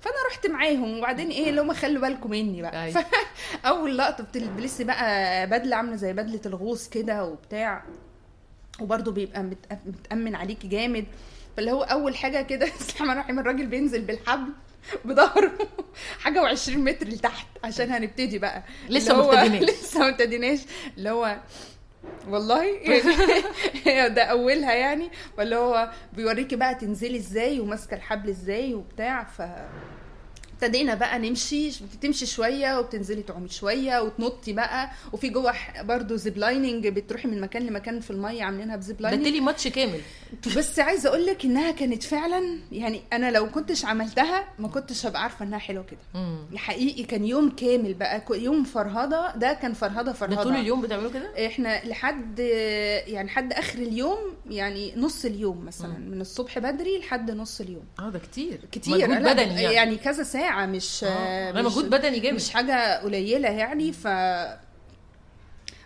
[0.00, 0.98] فأنا رحت معاهم.
[0.98, 2.84] وبعدين إيه اللي هم خلوا بالكم مني بقى.
[2.84, 3.04] أيوة.
[3.66, 7.84] أول لقطة بتلبسي بقى بدلة عاملة زي بدلة الغوص كده وبتاع.
[8.80, 11.04] وبرده بيبقى مت- متأمن عليكي جامد.
[11.56, 14.52] فاللي هو أول حاجة كده بسم الله الرحمن الرحيم الراجل بينزل بالحبل.
[15.04, 15.52] بظهره.
[16.20, 18.62] حاجة و20 متر لتحت عشان هنبتدي بقى.
[18.88, 19.62] لسه ما ابتديناش.
[19.70, 20.58] لسه ما ابتديناش.
[20.96, 21.36] اللي هو
[22.28, 25.10] والله يعني ده أولها يعني.
[25.38, 29.24] ولا هو بيوريكي بقى تنزلي إزاي وماسكة الحبل إزاي وبتاع.
[29.24, 29.42] ف
[30.62, 34.90] ابتدينا بقى نمشي بتمشي شوية وبتنزلي تعومي شوية وتنطي بقى.
[35.12, 39.24] وفي جوه برضه zip lining بتروحي من مكان لمكان في المية عاملينها ب zip lining.
[39.24, 40.00] تلي ماتش كامل.
[40.56, 45.22] بس عايزة أقول لك إنها كانت فعلا يعني أنا لو كنتش عملتها ما كنتش هبقى
[45.22, 46.00] عارفة إنها حلوة كده.
[46.14, 46.38] مم.
[46.56, 51.10] حقيقي كان يوم كامل بقى يوم فرهده ده كان فرهده فرهده ده طول اليوم بتعملوا
[51.10, 54.18] كده؟ إحنا لحد يعني لحد آخر اليوم
[54.50, 57.84] يعني نص اليوم مثلا من الصبح بدري لحد نص اليوم.
[57.98, 58.60] آه ده كتير.
[58.72, 60.47] كتير مجهود بدني يعني, يعني كذا ساعة.
[60.56, 61.52] مش آه.
[61.52, 64.08] مش- مجهود بدني جامد مش حاجة قليلة يعني ف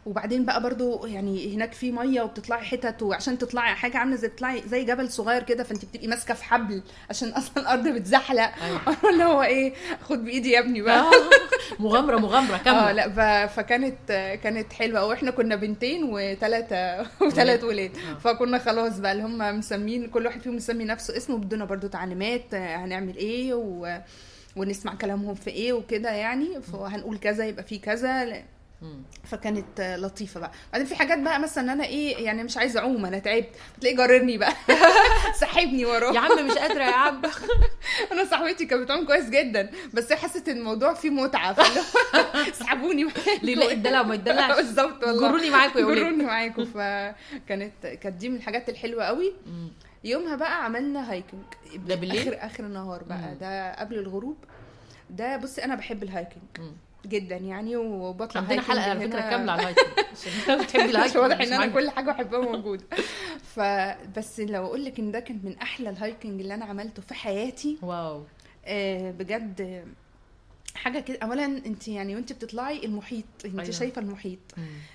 [0.07, 4.63] وبعدين بقى برضو يعني هناك في مية وبتطلعي حتت وعشان تطلعي حاجة عاملة زي تطلعي
[4.67, 8.81] زي جبل صغير كده فانت بتبقي ماسكة في حبل عشان أصلا الأرض بتزحلق أيوة.
[9.13, 11.11] اللي هو إيه خد بإيدي يا ابني بقى آه.
[11.79, 13.99] مغامرة مغامرة كاملة آه لا فكانت
[14.43, 18.19] كانت حلوة وإحنا كنا بنتين وثلاثه وثلاث ولاد آه.
[18.19, 22.55] فكنا خلاص بقى اللي هم مسمين كل واحد فيهم مسمي نفسه اسمه بدنا برضو تعليمات
[22.55, 23.99] آه، هنعمل إيه و
[24.57, 28.43] ونسمع كلامهم في إيه وكده يعني فهنقول كذا يبقى في كذا.
[29.25, 30.51] فكانت لطيفة بقى.
[30.73, 33.49] بعدين في حاجات بقى مثلا أنا إيه يعني مش عايزة أعوم أنا تعبت.
[33.79, 34.53] بتلاقيه جررني بقى.
[35.41, 36.13] سحبني وراه.
[36.13, 37.23] يا عم مش قادرة يا عم.
[38.13, 41.81] أنا صاحبتي كانت بتعوم كويس جدا بس هي حست إن الموضوع فيه متعة فاللي
[42.51, 43.05] اسحبوني.
[43.43, 45.29] ليه؟ لا الدلع وما يدلعش بالظبط والله.
[45.29, 45.99] جروني معاكم يا ولاد.
[46.05, 46.65] جروني معاكم.
[46.65, 49.33] فكانت كانت دي من الحاجات الحلوة قوي.
[50.05, 51.43] يومها بقى عملنا hiking
[51.87, 53.39] ده بالليل؟ اخر آخر النهار بقى مم.
[53.41, 54.37] ده قبل الغروب
[55.11, 56.43] ده بصي أنا بحب ال hiking.
[57.07, 59.21] جدا يعني وبطلع عندنا حلقة على فكرة.
[59.21, 61.67] كاملة على ال hiking عشان بتحبي ال hiking واضح إن أنا.
[61.67, 62.85] كل حاجة بحبها موجودة
[63.55, 67.15] فبس لو أقول لك إن ده كان من أحلى ال hiking اللي أنا عملته في
[67.15, 68.23] حياتي wow
[68.65, 69.85] آه، بجد
[70.75, 73.71] حاجة كده اولا أنت يعني وأنت بتطلعي المحيط أنت أيوة.
[73.71, 74.39] شايفة المحيط.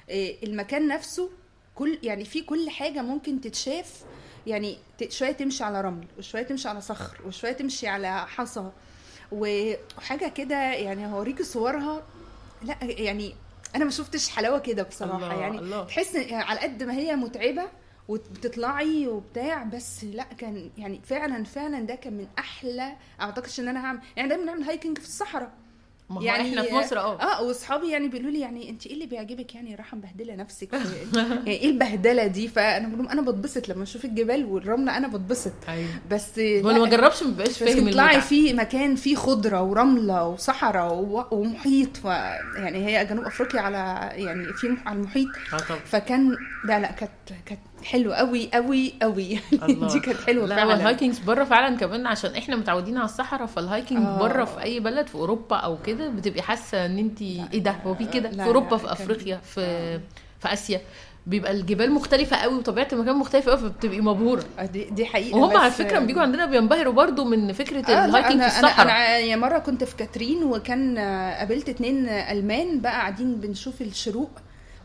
[0.09, 1.29] آه، المكان نفسه
[1.75, 4.03] كل يعني في كل حاجة ممكن تتشاف
[4.47, 4.77] يعني
[5.09, 8.71] شوية تمشي على رمل وشوية تمشي على صخر وشوية تمشي على حصى.
[9.31, 12.03] وحاجة كده يعني هوريكي صورها.
[12.61, 13.35] لا يعني
[13.75, 15.15] أنا ما شفتش حلاوة كده بصراحة.
[15.17, 15.83] الله، يعني الله.
[15.83, 17.63] تحس يعني على قد ما هي متعبة
[18.07, 23.85] وبتطلعي وبتاع بس لا كان يعني فعلا فعلا ده كان من أحلى أعتقدش إن أنا
[23.85, 25.51] هعمل يعني دايما نعمل هايكنج في الصحراء.
[26.09, 29.05] ما يعني إحنا في مصر آه آه وأصحابي يعني بيقولوا لي يعني انت إيه اللي
[29.05, 30.73] بيعجبك يعني رايحه مبهدله نفسك
[31.15, 35.53] يعني إيه البهدلة دي؟ فأنا بقول لهم أنا بتبسط لما أشوف الجبال والرملة أنا بتبسط.
[35.69, 35.89] أيوه.
[36.11, 40.27] بس هو اللي ما جربش ما بيبقاش بس فاهم تطلعي في مكان فيه خضرة ورملة
[40.27, 45.27] وصحراء ومحيط ف يعني هي جنوب أفريقيا على يعني في على المحيط.
[45.53, 45.79] آه طبعا.
[45.85, 47.11] فكان لا لا كانت
[47.45, 49.39] كانت حلوة قوي قوي قوي.
[49.93, 50.73] دي كانت حلوة فعلا.
[50.73, 54.17] ال hikings بره فعلا كمان عشان إحنا متعودين على الصحراء فال hiking آه.
[54.19, 57.95] بره في أي بلد في أوروبا أو كده بتبقي حاسة إن انت إيه ده؟ هو
[57.95, 59.99] في كده؟ في أوروبا لا، في أفريقيا في
[60.39, 60.81] في آسيا.
[61.27, 64.43] بيبقى الجبال مختلفة قوي وطبيعة المكان مختلفة قوي فبتبقي مبهورة.
[64.59, 68.10] آه، دي, دي حقيقة وهم على فكرة بيجوا عندنا بينبهروا برضو من فكرة آه ال
[68.10, 72.91] hiking في الصحراء أنا يعني مرة كنت في كاترين وكان آه، قابلت اتنين ألمان بقى
[72.91, 74.29] قاعدين بنشوف الشروق.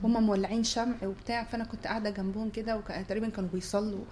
[0.05, 4.05] هم مولعين شمع وبتاع فأنا كنت قاعدة جنبهم كده وتقريبا كانوا بيصلوا.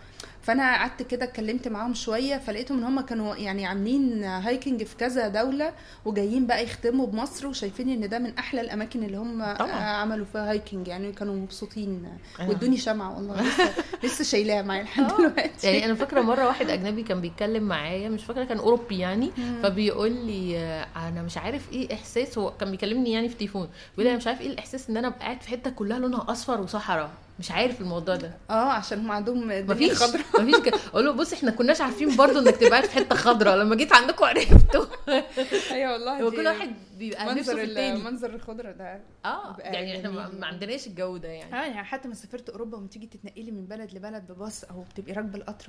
[0.42, 5.28] فانا قعدت كده اتكلمت معاهم شوية فلقيتهم ان هم كانوا يعني عاملين hiking في كذا
[5.28, 5.72] دولة
[6.04, 9.72] وجايين بقى يختموا بمصر وشايفين ان ده من أحلى الاماكن اللي هم طبعا.
[9.72, 12.08] عملوا فيها hiking يعني كانوا مبسوطين
[12.40, 12.48] آه.
[12.48, 13.70] وادوني شمعة والله لسه
[14.04, 15.16] لسه شايلاها معايا لحد آه.
[15.16, 19.30] دلوقتي يعني أنا فاكرة مرة واحد أجنبي كان بيتكلم معايا مش فاكرة كان أوروبي يعني
[19.62, 20.58] فبيقول لي
[20.96, 24.26] أنا مش عارف إيه إحساس هو كان بيكلمني يعني في تليفون بيقول لي أنا مش
[24.26, 28.16] عارف إيه الإحساس إن أنا قاعد في حتة كلها لونها أصفر وصحراء مش عارف الموضوع
[28.16, 28.30] ده.
[28.50, 30.24] آه عشان هم عندهم مفيش خضراء.
[30.42, 30.78] مفيش كده.
[30.92, 33.56] أقول له بص إحنا كناش عارفين برضو إنك تبقى في حتة خضراء.
[33.56, 34.84] لما جيت عندكم عرفتوا
[35.72, 36.70] أيوه والله هو كل واحد
[37.00, 38.02] بيبقى نفسه منظر في ال- التاني.
[38.02, 39.00] منظر الخضره ده.
[39.24, 40.40] آه يعني إحنا ما جميل.
[40.40, 41.54] ما عندناش الجو ده يعني.
[41.54, 45.12] آه يعني حتى ما سافرت أوروبا وما تيجي تتنقلي من بلد لبلد بباص أو بتبقي
[45.12, 45.66] راكبة القطر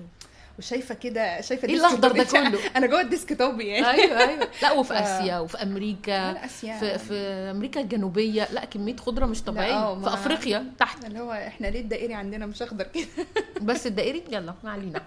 [0.60, 2.02] وشايفة كده شايفة إيه top.
[2.02, 3.89] ده كله؟ أنا جوه ال desk top يعني.
[3.89, 4.48] أيوه أيوه.
[4.62, 6.78] لا وفي آسيا وفي أمريكا لا، آسيا.
[6.78, 7.13] في في
[7.52, 8.48] أمريكا الجنوبية.
[8.52, 11.06] لا كمية خضرة مش طبيعيه آه، في ما- أفريقيا تحت.
[11.06, 13.06] اللي هو إحنا ليه الدائري عندنا مش أخضر كده؟
[13.67, 15.02] بس الدائري يلا ما علينا.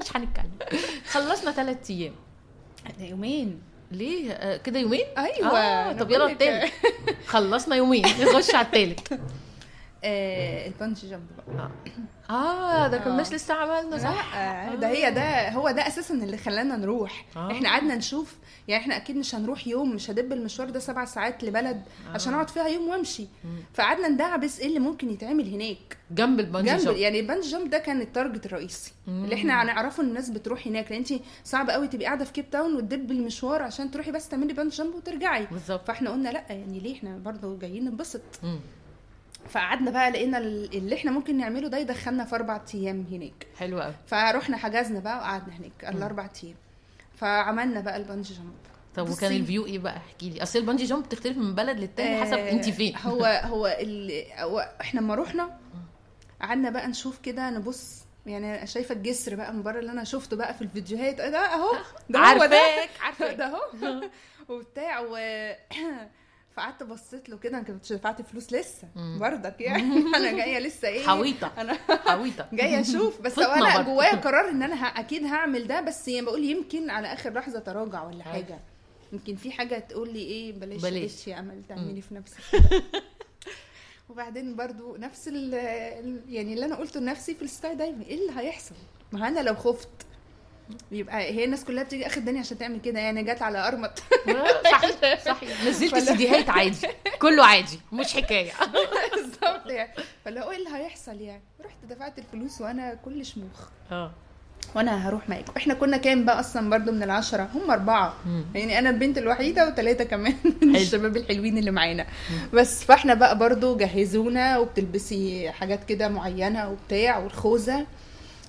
[0.00, 0.50] مش هنتكلم.
[1.10, 2.12] خلصنا ثلاث أيام.
[3.00, 3.60] يومين.
[3.90, 6.32] ليه؟ آه، كده يومين؟ أيوه آه طب يلا.
[6.32, 6.72] التالت.
[7.26, 9.12] خلصنا يومين نخش على التالت.
[10.04, 11.70] آه ال bungee jump بقى.
[12.30, 13.34] آه ده كناش آه.
[13.34, 17.26] لسه عملنا صح؟ لا ده هي ده هو ده أساسا اللي خلانا نروح.
[17.36, 17.52] آه.
[17.52, 18.36] إحنا قعدنا نشوف
[18.68, 21.82] يعني إحنا أكيد مش هنروح يوم مش هدب المشوار ده سبع ساعات لبلد
[22.14, 23.26] عشان أقعد فيها يوم وأمشي.
[23.74, 25.96] فقعدنا ندعبس إيه اللي ممكن يتعمل هناك.
[26.10, 28.92] جنب ال bungee جنب jump يعني ال bungee jump ده كان ال target الرئيسي.
[29.08, 32.74] اللي إحنا هنعرفه الناس بتروح هناك لأن انت صعب قوي تبقي قاعدة في كيب تاون
[32.76, 35.46] وتدب المشوار عشان تروحي بس تعملي bungee jump وترجعي.
[35.46, 35.86] بالظبط.
[35.88, 38.60] فإحنا قلنا لأ يعني ليه إحنا برضه جايين ننبسط؟ مم.
[39.48, 43.46] فقعدنا بقى لقينا ال- اللي إحنا ممكن نعمله ده يدخلنا في أربع أيام هناك.
[43.58, 43.94] حلو قوي.
[44.06, 45.94] فروحنا حجزنا بقى وقعدنا هناك.
[45.96, 46.56] الاربع أيام.
[47.16, 48.52] فعملنا بقى ال bungee jump.
[48.94, 49.32] طب وكان.
[49.32, 50.42] ال view إيه بقى؟ احكي لي.
[50.42, 52.96] أصل ال bungee jump بتختلف من بلد للتاني حسب آه، انت فين.
[52.96, 54.24] هو هو, ال...
[54.38, 55.58] هو إحنا لما رحنا
[56.42, 58.00] قعدنا بقى نشوف كده نبص.
[58.26, 61.14] يعني شايفة الجسر بقى من بره اللي أنا شفته بقى في الفيديوهات.
[61.16, 61.72] ده؟ أهو.
[62.10, 62.56] ده هو ده.
[62.58, 63.34] عارفاك عارفاك.
[63.38, 63.60] ده اهو
[64.48, 65.16] وبتاع و
[66.60, 69.82] فقعدت بصيت له كده أنا كنت دفعت فلوس لسه برضك يعني.
[70.16, 71.52] أنا جاية لسه إيه؟ حويطة.
[71.58, 72.48] أنا حويطة.
[72.52, 73.20] جاية أشوف.
[73.20, 73.82] بس أنا.
[73.82, 78.02] جوايا قرار إن أنا أكيد هعمل ده بس يعني بقول يمكن على آخر لحظة تراجع
[78.04, 78.22] ولا.
[78.24, 78.58] حاجة.
[79.12, 81.28] يمكن في حاجة تقول لي إيه بلاش بلاش.
[81.28, 82.38] يا امل تعملي في نفسك.
[84.08, 88.74] وبعدين برضو نفس ال- يعني اللي أنا قلته لنفسي في ال skydiving إيه اللي هيحصل؟
[89.12, 89.88] ما أنا لو خفت
[90.92, 94.02] يبقى هي الناس كلها بتيجي آخر الدنيا عشان تعمل كده يعني جت عليا أنا.
[94.72, 95.64] صحيح صحيح.
[95.66, 96.86] نزلت سيديهات عادي.
[97.18, 98.50] كله عادي مش حكاية.
[99.14, 99.90] بالظبط يعني.
[100.24, 103.68] فاللي هو إيه اللي هيحصل يعني؟ رحت دفعت الفلوس وأنا كل شموخ.
[103.92, 104.10] آه.
[104.74, 105.52] وأنا هروح معاكم.
[105.56, 108.14] إحنا كنا كام بقى أصلا برضو من العشرة؟ هم أربعة.
[108.54, 110.76] يعني أنا البنت الوحيدة وثلاثة كمان من.
[110.76, 112.06] الشباب الحلوين اللي معانا.
[112.52, 117.86] بس فإحنا بقى برضو جهزونا وبتلبسي حاجات كده معينة وبتاع والخوذة.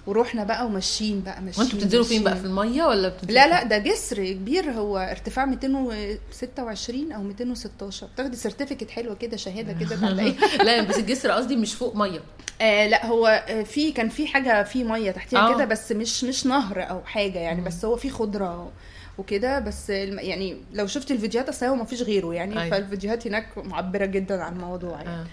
[0.08, 2.46] ورحنا بقى وماشيين بقى ماشيين وانتوا بتنزلوا فين بقى في.
[2.46, 8.90] المية ولا بتنزلوا لا لا ده جسر كبير هو ارتفاع 226 أو 216 بتاخدي سيرتيفيكت
[8.90, 12.20] حلوة كده شهادة كده تعلقيها لا بس الجسر قصدي مش فوق مية
[12.62, 15.56] آه لا هو في كان في حاجة في مية تحتيها آه.
[15.56, 18.72] كده بس مش مش نهر أو حاجة يعني بس هو في خضرة
[19.18, 22.70] وكده بس يعني لو شفت الفيديوهات أصل هو ما فيش غيره يعني أيوة.
[22.70, 25.26] فالفيديوهات هناك معبرة جدا عن الموضوع يعني آه.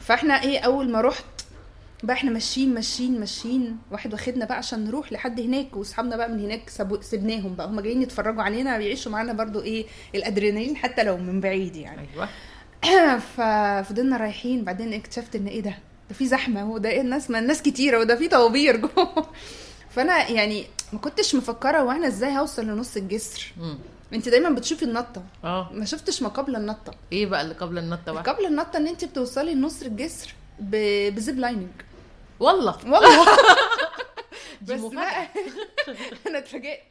[0.00, 1.24] فإحنا إيه أول ما رحت
[2.06, 3.78] بقى إحنا ماشيين ماشيين ماشيين.
[3.90, 7.66] واحد واخدنا بقى عشان نروح لحد هناك واصحابنا بقى من هناك سيبناهم بقى.
[7.66, 12.08] هم جايين يتفرجوا علينا بيعيشوا معانا برضو إيه الأدرينالين حتى لو من بعيد يعني.
[12.14, 12.28] أيوه.
[13.36, 14.64] ففضلنا رايحين.
[14.64, 15.74] بعدين اكتشفت ان إيه ده؟
[16.08, 19.26] ده في زحمة وده إيه الناس ما الناس كتيرة وده في طوابير جوه.
[19.94, 23.52] فأنا يعني ما كنتش مفكرة وأنا إزاي هوصل لنص الجسر.
[23.56, 23.78] مم.
[24.12, 25.22] انت دايما بتشوفي النطة.
[25.44, 25.70] آه.
[25.72, 26.94] ما شفتش ما قبل النطة.
[27.12, 31.70] إيه بقى اللي قبل النطة بقى؟ قبل النطة إن انت بتوصلي لنص الجسر بزيب لايننج.
[32.40, 32.76] والله.
[32.84, 33.26] والله.
[34.62, 35.28] بس مفاجأة.
[36.26, 36.82] أنا اتفاجئت.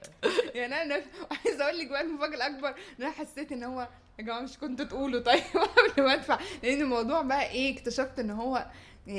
[0.55, 1.01] يعني أنا
[1.45, 3.87] عايزة أقول لك بقى المفاجاه الاكبر إن أنا حسيت إن هو
[4.19, 5.21] يا جماعة مش كنتوا تقولوا.
[5.31, 6.39] طيب قبل ما أدفع.
[6.63, 8.65] لأن الموضوع بقى إيه اكتشفت إن هو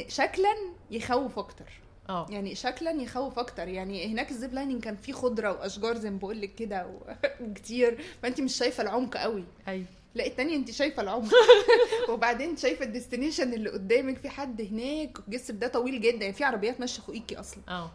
[0.09, 0.55] شكلا
[0.91, 1.81] يخوف أكتر.
[2.09, 2.27] آه.
[2.31, 3.69] يعني شكلا يخوف أكتر.
[3.69, 7.01] يعني هناك ال zip lining كان فيه خضرة وأشجار زي ما بقول لك كده
[7.41, 8.05] وكتير.
[8.23, 9.45] فانت مش شايفة العمق قوي.
[9.69, 9.87] أيوه.
[10.15, 11.33] لا التانية انت شايفة العمق
[12.11, 16.45] وبعدين شايفة ال destination اللي قدامك في حد هناك الجسر ده طويل جدا يعني في
[16.45, 17.63] عربيات ماشية فوقيكي أصلا.
[17.69, 17.91] آه.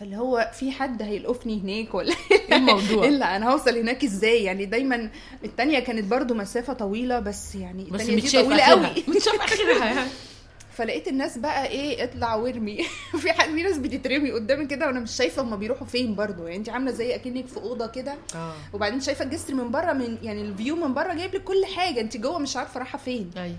[0.00, 4.66] فاللي هو في حد هيلقفني هناك ولا إيه الموضوع؟ إلا أنا هوصل هناك إزاي؟ يعني
[4.66, 5.10] دايما
[5.44, 8.88] التانية كانت برضو مسافة طويلة بس يعني بس التانية دي متشاف طويلة آخرها.
[8.88, 10.10] قوي متشاف آخرها يعني.
[10.72, 12.82] فلقيت الناس بقى إيه اطلع وارمي.
[13.22, 16.56] في حد في ناس بتترمي قدامي كده وأنا مش شايفة هما بيروحوا فين برضو يعني
[16.56, 18.54] انت عاملة زي أكنك في أوضة كده آه.
[18.72, 22.00] وبعدين شايفة الجسر من بره من يعني الفيو من بره جايب لك كل حاجة.
[22.00, 23.30] انت جوه مش عارفة رايحة فين.
[23.36, 23.56] أيوه.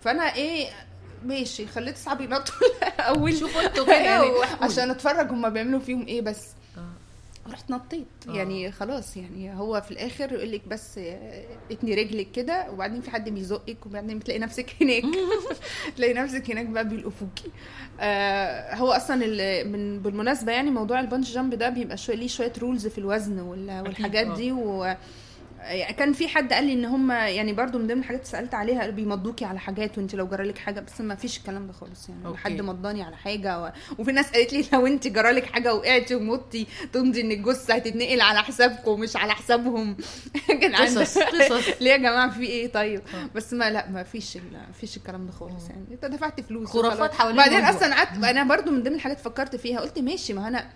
[0.00, 0.66] فأنا إيه
[1.24, 2.54] ماشي خليت اصحابي ينطوا
[2.98, 4.26] أول شوفوا أنتوا كده يعني.
[4.26, 4.72] واحكوا لي.
[4.72, 6.40] عشان أتفرج هما بيعملوا فيهم إيه بس.
[6.42, 6.46] آه.
[7.52, 8.32] رحت نطيت آه.
[8.32, 13.10] يعني خلاص يعني هو في الآخر يقول لك بس آه، اتني رجلك كده وبعدين في
[13.10, 15.02] حد بيزقك وبعدين بتلاقي نفسك هناك
[15.96, 17.50] تلاقي نفسك هناك بقى بيلقفوكي
[18.00, 19.16] آه هو أصلا
[19.64, 23.40] من بالمناسبة يعني موضوع ال bungee jump ده بيبقى شوية ليه شوية rules في الوزن
[23.40, 24.34] وال- والحاجات آه.
[24.36, 24.94] دي و
[25.98, 28.80] كان في حد قال لي إن هم يعني برضو من ضمن الحاجات اللي سألت عليها
[28.80, 32.26] قالوا بيمضوكي على حاجات وأنت لو جرالك حاجة بس ما فيش الكلام ده خالص يعني
[32.26, 32.38] okay.
[32.38, 33.72] حد مضاني على حاجة و...
[33.98, 38.42] وفي ناس قالت لي لو أنت جرالك حاجة وقعتي ومتي تمضي إن الجثة هتتنقل على
[38.42, 39.96] حسابكم مش على حسابهم
[40.60, 43.30] كان قصص قصص ليه يا جماعة في إيه طيب آه.
[43.34, 47.14] بس ما لا ما فيش ما فيش الكلام ده خالص يعني أنت دفعت فلوس خرافات.
[47.14, 47.64] حوالين بعدين.
[47.64, 50.66] أصلا قعدت أنا برضو من ضمن الحاجات فكرت فيها قلت ماشي ما أنا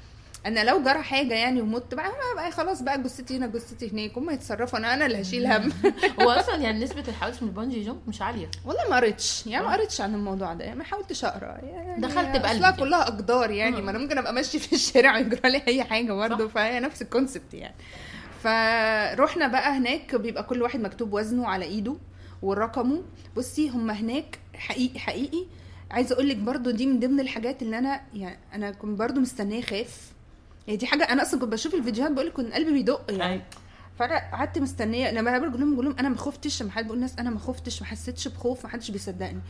[0.46, 4.30] أنا لو جرى حاجة يعني ومت بقى, بقى خلاص بقى جثتي هنا جثتي هناك هم
[4.30, 5.72] يتصرفوا أنا أنا اللي هشيل هم
[6.20, 9.64] هو أصلا يعني نسبة الحوادث من ال bungee jump مش عالية والله ما قريتش يعني
[9.66, 9.76] ما آه.
[9.76, 12.76] قريتش عن الموضوع ده يعني ما حاولتش أقرأ يعني دخلت يعني.
[12.76, 13.80] كلها أقدار يعني آه.
[13.80, 16.48] ما أنا ممكن أبقى ماشي في الشارع ويجرى لي أي حاجة برضه.
[16.48, 17.74] فهي نفس ال concept يعني
[18.42, 21.96] فروحنا بقى هناك بيبقى كل واحد مكتوب وزنه على إيده
[22.42, 23.02] ورقمه
[23.36, 25.46] بصي هم هناك حقيقي حقيقي
[25.90, 29.62] عايزة أقول لك برضه دي من ضمن الحاجات اللي أنا يعني أنا كنت برضه مستنية
[29.62, 30.12] خاف
[30.66, 33.42] يعني دي حاجة أنا أصلا كنت بشوف الفيديوهات بقول لك كنت قلبي بيدق يعني أيوة.
[33.98, 37.18] فأنا قعدت مستنية لما بقول لهم بقول لهم أنا ما خفتش لما حد بيقول الناس
[37.18, 39.40] أنا ما خفتش ما حسيتش بخوف ما حدش بيصدقني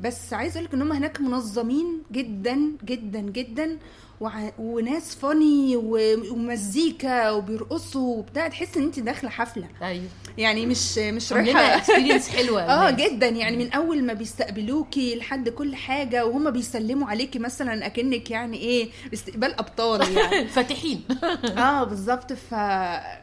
[0.00, 3.78] بس عايزة أقول لك إن هم هناك منظمين جدا جدا جدا
[4.20, 4.52] وع...
[4.58, 5.98] وناس funny و...
[6.32, 9.66] ومزيكا وبيرقصوا وبتاع تحس إن انت داخلة حفلة.
[9.82, 10.04] أيوه.
[10.38, 12.90] يعني مش مش رايحة experience حلوة آه.
[12.90, 13.26] جدا.
[13.28, 18.88] يعني من أول ما بيستقبلوكي لحد كل حاجة وهم بيسلموا عليكي مثلا أكنك يعني إيه
[19.14, 20.48] استقبال أبطال يعني.
[20.54, 21.02] فاتحين.
[21.58, 22.32] آه بالظبط.
[22.32, 22.54] ف...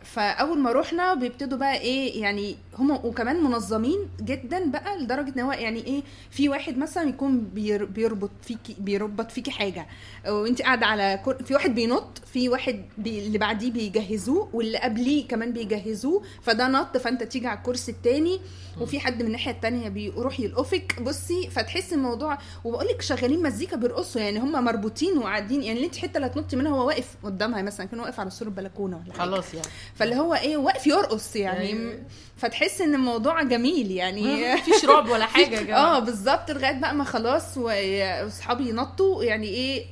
[0.04, 5.52] فأول ما رحنا بيبتدوا بقى إيه يعني هم وكمان منظمين جدا بقى لدرجة إن هو
[5.52, 6.02] يعني إيه
[6.32, 7.86] في واحد مثلا يكون بير...
[7.86, 9.88] بيربط فيكي بيربط فيكي حاجة.
[10.28, 11.44] وانت قاعدة على كر...
[11.44, 13.20] في واحد بينط في واحد بي...
[13.20, 18.40] اللي بعديه بيجهزوه واللي قبليه كمان بيجهزوه فده نط فانت تيجي على الكرسي التاني
[18.82, 21.02] وفي حد من الناحية التانية بيروح يلقفك.
[21.02, 26.18] بصي فتحس الموضوع وبقول لك شغالين مزيكا بيرقصوا يعني هم مربوطين وقاعدين يعني انت حتة
[26.18, 29.68] اللي هتنطي منها هو واقف قدامها مثلا كان واقف على سور البلكونة ولا خلاص يعني.
[29.96, 31.60] فاللي هو إيه واقف يرقص يعني.
[31.70, 32.00] أيوة.
[32.38, 34.54] فتحس إن الموضوع جميل يعني.
[34.54, 35.96] مفيش رعب ولا حاجة يا جماعة.
[35.98, 39.86] آه بالظبط لغاية بقى ما خلاص وأصحابي ينطوا يعني إيه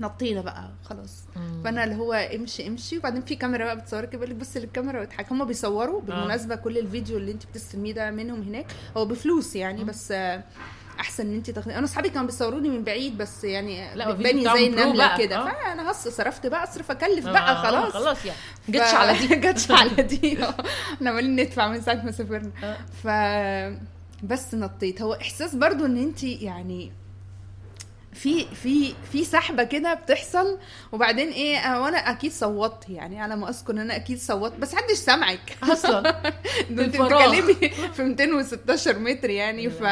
[0.00, 1.24] نطينا بقى خلاص.
[1.36, 1.62] مم.
[1.64, 2.98] فأنا اللي هو امشي امشي.
[2.98, 7.16] وبعدين في كاميرا بقى بتصورك بيقول لك بص للكاميرا واضحك هم بيصوروا بالمناسبة كل الفيديو
[7.16, 8.66] اللي انت بتستلميه ده منهم هناك.
[8.96, 9.86] هو بفلوس يعني مم.
[9.86, 10.44] بس آه،
[11.00, 14.66] أحسن إن انت تاخدي أنا أصحابي كانوا بيصوروني من بعيد بس يعني لا، بتباني زي
[14.66, 15.36] النملة كده.
[15.38, 15.44] آه.
[15.52, 17.92] فأنا هص صرفت بقى اصرف أكلف بقى آه، خلاص.
[17.92, 18.38] خلاص يعني.
[18.66, 19.34] ف- جتش على دي.
[19.50, 20.44] جتش على دي.
[20.44, 20.54] آه.
[20.94, 22.50] إحنا عمالين ندفع من ساعة ما سافرنا.
[22.64, 22.76] آه.
[23.02, 23.06] ف
[24.22, 25.02] بس نطيت.
[25.02, 26.92] هو إحساس برضو إن انت يعني
[28.14, 30.58] في في في سحبة كده بتحصل
[30.92, 34.96] وبعدين إيه وأنا أكيد صوتت يعني على ما أذكر إن أنا أكيد صوتت بس محدش
[34.96, 35.56] سامعك.
[35.62, 36.08] أصلا.
[36.70, 36.80] أنت.
[36.80, 37.54] بتتكلمي
[37.94, 39.82] في 216 متر يعني ف...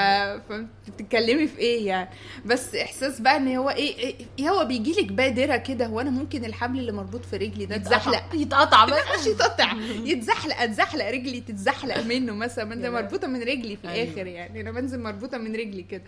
[0.49, 2.09] فبتتكلمي في إيه يعني؟
[2.45, 6.45] بس إحساس بقى إن هو إيه, إيه هو بيجي لك بادره كده هو أنا ممكن
[6.45, 8.25] الحبل اللي مربوط في رجلي ده اتزحلق.
[8.43, 8.87] يتقطع
[9.21, 9.73] مش يتقطع
[10.05, 12.87] يتزحلق اتزحلق رجلي تتزحلق منه مثلا ما انت.
[12.87, 14.05] مربوطة من رجلي في أيوة.
[14.05, 16.03] الآخر يعني أنا بنزل مربوطة من رجلي كده.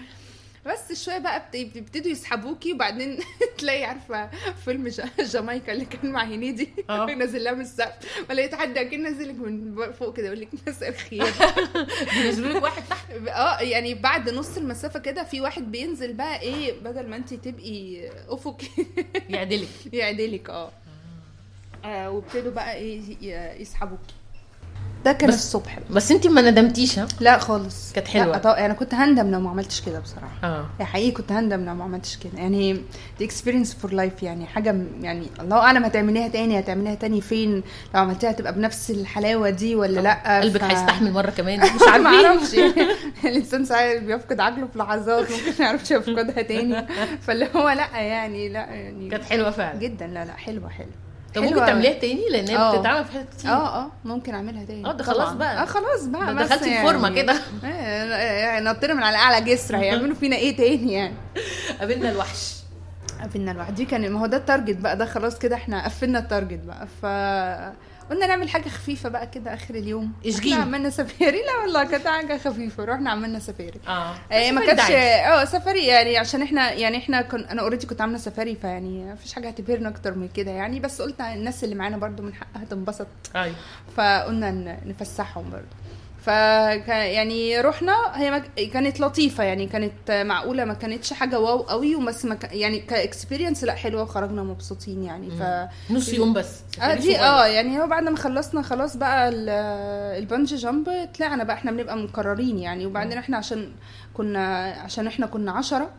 [0.67, 3.19] بس شوية بقى بت- بيبتدوا يسحبوكي وبعدين
[3.59, 4.31] تلاقي عارفة
[4.65, 7.07] فيلم جا- جامايكا اللي كان مع هنيدي آه.
[7.15, 8.25] نازل لها من السقف.
[8.31, 11.25] ولقيت حد أكيد نازل لك من فوق كده يقول لك مساء الخير.
[12.23, 13.11] بينزلوا لك واحد تحت.
[13.29, 18.09] آه يعني بعد نص المسافة كده في واحد بينزل بقى إيه بدل ما أنت تبقي
[18.29, 18.63] افق
[19.29, 19.69] يعدلك.
[19.93, 20.71] يعدلك آه.
[21.85, 23.01] آه، وابتدوا بقى إيه
[23.61, 24.15] يسحبوكي.
[25.05, 25.95] ده كان بس- الصبح بقى.
[25.95, 27.93] بس انت ما ندمتيش ها؟ لا خالص.
[27.93, 28.39] كانت حلوة.
[28.39, 30.29] لا أنا كنت هندم لو ما عملتش كده بصراحة.
[30.45, 30.67] آه.
[30.81, 32.33] يا حقيقي كنت هندم لو ما عملتش كده.
[32.39, 32.73] يعني
[33.19, 37.55] دي experience for life يعني حاجة يعني الله أعلم هتعمليها تاني هتعمليها تاني فين؟
[37.95, 41.61] لو عملتيها هتبقى بنفس الحلاوة دي ولا لأ؟ قلبك ف- هيستحمل مرة كمان.
[41.77, 42.55] مش ما أعرفش.
[42.55, 42.75] يعني
[43.25, 46.87] الإنسان ساعات بيفقد عقله في لحظات ممكن ما يعرفش يفقدها تاني.
[47.27, 49.79] فاللي هو لأ يعني لأ يعني كانت حلوة فعلا.
[49.79, 50.07] جدا.
[50.07, 51.04] لا لا حلوة حلوة.
[51.35, 51.43] طب.
[51.43, 52.77] ممكن تعمليها تاني لأن هي آه.
[52.77, 55.33] بتتعمل في حاجات كتير آه آه ممكن أعملها تاني آه، ده خلاص.
[55.33, 55.63] بقى.
[55.63, 57.33] آه خلاص بقى بس دخلتي يعني- الفورمه كده
[57.65, 61.15] آه، يعني نطينا من على أعلى جسر هيعملوا فينا إيه تاني يعني
[61.81, 62.55] قابلنا الوحش
[63.25, 64.97] قفلنا الواحد دي كان ما هو ده ال target بقى.
[64.97, 66.87] ده خلاص كده إحنا قفلنا ال target بقى.
[67.03, 67.07] ف
[68.11, 70.13] قلنا نعمل حاجة خفيفة بقى كده آخر اليوم.
[70.27, 70.55] اشجيني.
[70.55, 71.39] إحنا عملنا سفاري.
[71.43, 72.85] لا والله كانت حاجة خفيفة.
[72.85, 73.81] رحنا عملنا سفاري.
[73.89, 74.15] آه.
[74.33, 74.91] آه ما كانتش.
[74.91, 79.33] آه سفاري يعني عشان إحنا يعني إحنا كن أنا already كنت عاملة سفاري فيعني مفيش
[79.33, 80.81] حاجة هتبهرنا أكتر من كده يعني.
[80.81, 83.07] بس قلت الناس اللي معانا برضو من حقها تنبسط.
[83.37, 83.57] أيوه.
[83.97, 84.51] فقلنا
[84.87, 85.67] نفسحهم برضو.
[86.25, 91.59] ف يعني رحنا هي ما ك- كانت لطيفة يعني كانت معقولة ما كانتش حاجة wow
[91.63, 92.53] قوي وبس ما ك...
[92.53, 95.31] يعني ك experience لا حلوة وخرجنا مبسوطين يعني.
[95.31, 95.43] ف
[95.93, 96.61] نص يوم بس.
[96.83, 99.49] آه دي آه يعني هو بعد ما خلصنا خلاص بقى ال-
[100.23, 102.87] ال bungee jump طلعنا بقى إحنا بنبقى مقررين يعني.
[102.87, 103.73] وبعدين إحنا عشان
[104.15, 105.91] كنا عشان إحنا كنا عشرة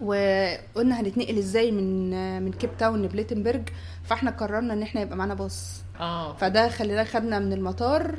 [0.00, 2.10] وقلنا هنتنقل إزاي من
[2.42, 3.62] من كيب تاون لبليتنبرج
[4.04, 5.82] فإحنا قررنا إن إحنا يبقى معانا باص.
[6.00, 6.32] آه.
[6.32, 8.14] فده خلينا خدنا من المطار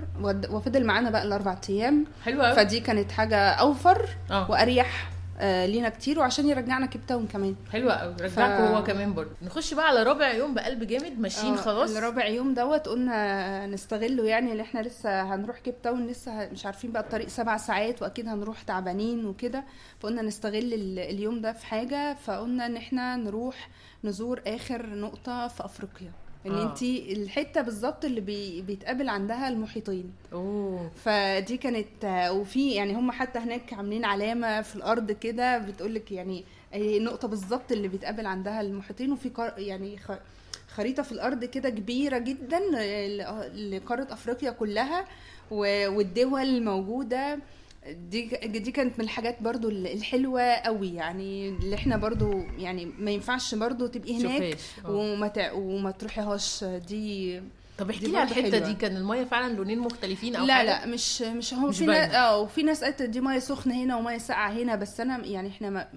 [0.49, 2.05] وفضل معانا بقى الأربع أيام.
[2.25, 4.51] حلوة قوي فدي كانت حاجة أوفر آه.
[4.51, 5.09] وأريح
[5.39, 7.55] آه لينا كتير وعشان يرجعنا كيب تاون كمان.
[7.71, 9.29] حلوة قوي رجعكم هو كمان برضه.
[9.41, 11.95] نخش بقى على رابع يوم بقلب جامد ماشيين آه، خلاص.
[11.95, 16.91] الرابع يوم دوت قلنا نستغله يعني اللي إحنا لسه هنروح كيب تاون لسه مش عارفين
[16.91, 19.63] بقى الطريق سبع ساعات وأكيد هنروح تعبانين وكده.
[19.99, 23.69] فقلنا نستغل ال- اليوم ده في حاجة فقلنا إن إحنا نروح
[24.03, 26.11] نزور آخر نقطة في أفريقيا.
[26.45, 26.63] إن آه.
[26.63, 30.11] انتي الحتة بالظبط اللي بي بيتقابل عندها المحيطين.
[30.33, 30.91] أوه.
[30.95, 36.97] فدي كانت وفي يعني هم حتى هناك عاملين علامة في الأرض كده بتقولك يعني هي
[36.97, 39.99] النقطه بالظبط اللي بيتقابل عندها المحيطين وفي يعني
[40.75, 42.59] خريطة في الأرض كده كبيرة جدا
[43.55, 45.05] لقارة أفريقيا كلها
[45.51, 47.39] والدول الموجوده
[47.91, 53.55] دي دي كانت من الحاجات برضو الحلوة قوي يعني اللي إحنا برضو يعني ما ينفعش
[53.55, 54.91] برضو تبقي هناك آه.
[54.91, 57.41] وما وما تروحيهاش دي
[57.77, 58.57] طب احكي لي على الحتة.
[58.57, 61.85] دي كان المية فعلا لونين مختلفين أو لا حاجة؟ لا مش مش هو مش في
[61.85, 62.13] ناس.
[62.13, 65.69] آه وفي ناس قالت دي مية سخنة هنا ومية ساقعة هنا بس أنا يعني إحنا
[65.69, 65.87] ما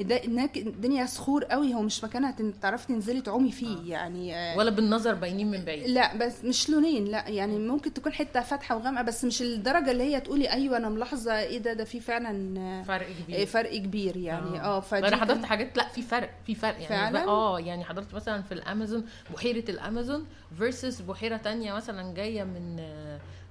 [0.00, 5.14] هناك الدنيا صخور قوي هو مش مكانها تعرفي تنزلي تعومي فيه يعني آه ولا بالنظر
[5.14, 9.24] باينين من بعيد لا بس مش لونين لا يعني ممكن تكون حتة فاتحة وغامقة بس
[9.24, 13.06] مش الدرجة اللي هي تقولي أيوه أنا ملاحظة إيه ده ده في فعلا آه، فرق
[13.06, 16.82] آه، كبير فرق كبير يعني آه فدي أنا حضرت حاجات لا في فرق في فرق
[16.90, 20.26] يعني؟ آه يعني حضرت مثلا في الأمازون بحيرة الأمازون
[20.58, 22.76] فيرسس بحيرة تانية مثلا جاية من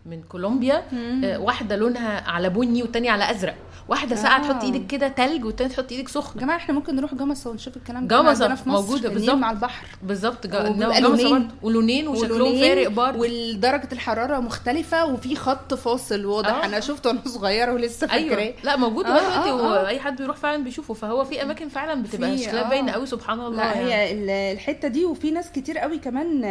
[0.05, 0.83] من كولومبيا.
[1.23, 3.55] آه، واحدة لونها على بني والتانية على أزرق
[3.89, 4.41] واحدة ساعه آه.
[4.51, 8.07] تحط إيدك كده تلج والتانية تحط إيدك سخنه جماعة إحنا ممكن نروح جمصة ونشوف الكلام
[8.07, 8.15] ده
[8.81, 9.35] موجودة النيل بالظبط.
[9.37, 10.47] مع البحر بالظبط.
[10.47, 11.47] برضه.
[11.61, 16.65] ولونين وشكلهم فارق برضه ودرجه الحرارة مختلفة وفي خط فاصل واضح آه.
[16.65, 19.83] أنا شفته وأنا صغيرة ولسه فاكراه أيوه لا موجود آه، دلوقتي آه، آه.
[19.83, 22.69] واي حد بيروح فعلا بيشوفه فهو في أماكن فعلا بتبقى شكلها آه.
[22.69, 23.93] باينة قوي سبحان الله لا يعني.
[23.93, 26.43] هي ال- الحتة دي وفي ناس كتير قوي كمان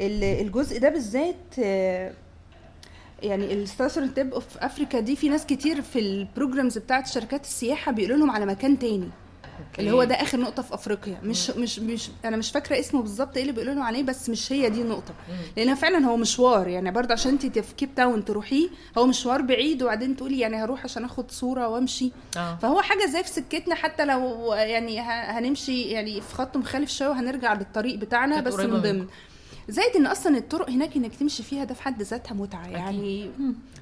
[0.00, 2.12] الجزء ده بالذات آه،
[3.22, 7.44] يعني ال south tip of Africa دي في ناس كتير في ال programs بتاعت شركات
[7.44, 9.08] السياحة بيقولوا لهم على مكان تاني.
[9.78, 11.18] اللي هو ده آخر نقطة في أفريقيا.
[11.24, 14.70] مش مش مش أنا مش فاكرة اسمه بالظبط إيه اللي بيقولوا عليه بس مش هي
[14.70, 15.14] دي النقطة.
[15.56, 16.68] لأن فعلا هو مشوار.
[16.68, 20.84] يعني برضه عشان أنت في كيب تاون تروحيه هو مشوار بعيد وبعدين تقولي يعني هروح
[20.84, 22.12] عشان آخد صورة وأمشي.
[22.36, 22.58] آه.
[22.62, 27.52] فهو حاجة زي في سكتنا حتى لو يعني هنمشي يعني في خط مخالف شوية وهنرجع
[27.54, 28.80] للطريق بتاعنا بس من.
[28.80, 29.06] ضمن.
[29.68, 33.30] زائد إن أصلا الطرق هناك إنك تمشي فيها ده في حد ذاتها متعة يعني.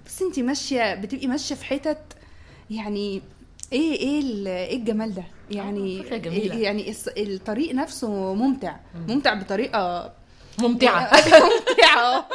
[0.07, 1.99] بس أنت ماشية بتبقي ماشية في حتت
[2.71, 3.23] يعني
[3.73, 4.21] إيه إيه
[4.67, 6.55] إيه الجمال ده؟ يعني فكرة جميلة.
[6.59, 8.77] يعني الس- الطريق نفسه ممتع.
[9.09, 10.13] ممتع بطريقة
[10.59, 11.11] ممتعة.
[11.41, 12.29] ممتعة.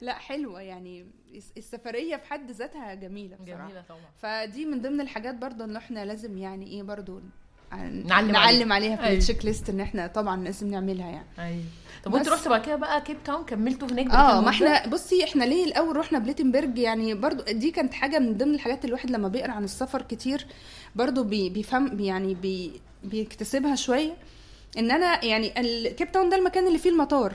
[0.00, 1.06] لا حلوة يعني.
[1.34, 3.62] الس- السفرية في حد ذاتها جميلة بصراحة.
[3.64, 4.00] جميلة طبعا.
[4.46, 7.20] فدي من ضمن الحاجات برضو إن إحنا لازم يعني إيه برضو
[7.72, 8.74] نعلم نعلم عليها.
[8.74, 9.14] عليها في أيوة.
[9.14, 11.26] ال checklist إن إحنا طبعا لازم نعملها يعني.
[11.38, 11.64] أيوه.
[12.06, 15.44] طب وانت رحت بعد كده بقى كيب تاون كملتوا هناك آه ما؟ إحنا بصي إحنا
[15.44, 19.28] ليه الأول رحنا بليتنبرج يعني برضو دي كانت حاجة من ضمن الحاجات اللي الواحد لما
[19.28, 20.46] بيقرأ عن السفر كتير
[20.96, 24.16] برضو بي بيفهم يعني بي بيكتسبها شوية.
[24.78, 27.34] إن أنا يعني الكيب تاون ده المكان اللي فيه المطار.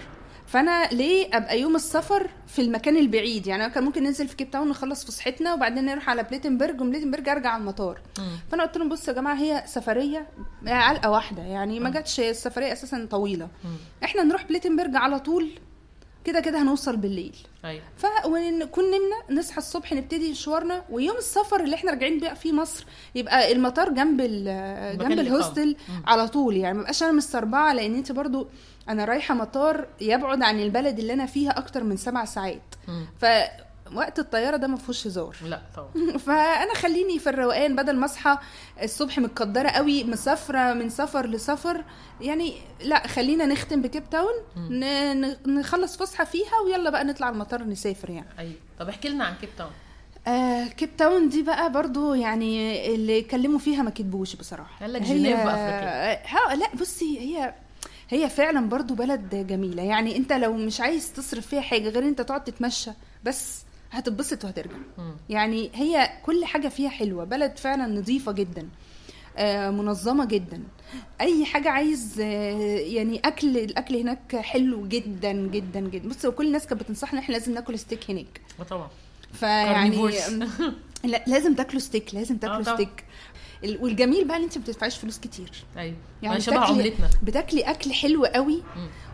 [0.51, 4.51] فانا ليه ابقى يوم السفر في المكان البعيد يعني أنا كان ممكن ننزل في كيب
[4.51, 8.25] تاون نخلص فسحتنا وبعدين نروح على بليتنبرج ومن بليتنبرج أرجع على المطار مم.
[8.51, 10.27] فأنا قلت لهم بصوا يا جماعة هي سفرية
[10.67, 13.75] علقة واحدة يعني ما جاتش السفرية أساسا طويلة مم.
[14.03, 15.49] إحنا نروح بليتنبرج على طول
[16.25, 17.35] كده كده هنوصل بالليل
[17.65, 22.51] أيوه ف ونكون نمنا نصحى الصبح نبتدي مشوارنا ويوم السفر اللي إحنا راجعين بقى فيه
[22.53, 22.85] مصر
[23.15, 25.19] يبقى المطار جنب ال- جنب.
[25.19, 25.75] الهوستل.
[26.07, 28.47] على طول يعني ما بقاش أنا مستربعة لأن أنت برضو
[28.91, 32.75] أنا رايحة مطار يبعد عن البلد اللي أنا فيها أكتر من سبع ساعات.
[32.87, 33.05] مم.
[33.21, 35.35] فوقت الطيارة ده ما فيهوش هزار.
[35.45, 36.17] لا طبعا.
[36.27, 38.37] فأنا خليني في الروقان بدل ما أصحى
[38.83, 41.83] الصبح متقدرة قوي مسافرة من سفر لسفر.
[42.21, 44.33] يعني لا خلينا نختم بكيب تاون.
[45.47, 48.29] نخلص فسحة فيها ويلا بقى نطلع المطار نسافر يعني.
[48.39, 49.71] أيوه طب احكي لنا عن كيب تاون.
[50.27, 54.79] آه كيب تاون دي بقى برضو يعني اللي اتكلموا فيها ما كتبوش بصراحة.
[54.81, 56.27] قال لك جنيف أفريقيا.
[56.27, 57.53] ها لا بصي هي
[58.11, 59.83] هي فعلا برضو بلد جميلة.
[59.83, 62.91] يعني انت لو مش عايز تصرف فيها حاجة غير انت تقعد تتمشى
[63.23, 64.75] بس هتتبسط وهترجع.
[65.29, 67.23] يعني هي كل حاجة فيها حلوة.
[67.23, 68.67] بلد فعلا نظيفة جدا
[69.37, 70.63] آه، منظمة جدا.
[71.21, 76.09] أي حاجة عايز آه، يعني أكل الأكل هناك حلو جدا جدا جدا.
[76.09, 78.41] بص كل الناس كانت بتنصحنا إحنا لازم ناكل ستيك هناك.
[78.59, 78.89] آه طبعا.
[79.33, 80.09] فيعني
[81.27, 82.75] لازم تاكلوا ستيك لازم تاكلوا.
[82.75, 83.03] ستيك
[83.63, 85.51] والجميل بقى ان انت ما بتدفعيش فلوس كتير.
[85.77, 85.95] أيوه.
[86.23, 87.09] يعني شبه عملتنا.
[87.23, 88.63] بتاكلي أكل حلو قوي.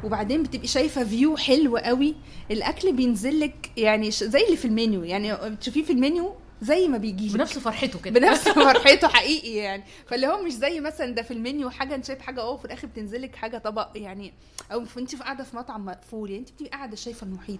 [0.04, 2.16] وبعدين بتبقي شايفة view حلو قوي.
[2.52, 5.04] الأكل بينزل لك يعني زي اللي في المنيو.
[5.04, 8.20] يعني تشوفيه في المنيو زي ما بيجي بنفس فرحته كده.
[8.20, 9.84] بنفس فرحته حقيقي يعني.
[10.08, 12.88] فاللي هو مش زي مثلا ده في المنيو حاجة انت شايف حاجة آه وفي الآخر
[12.88, 14.34] بتنزل لك حاجة طبق يعني.
[14.72, 16.30] أو انت قاعدة في مطعم مقفول.
[16.30, 17.60] يعني انت بتبقي قاعدة شايفة المحيط.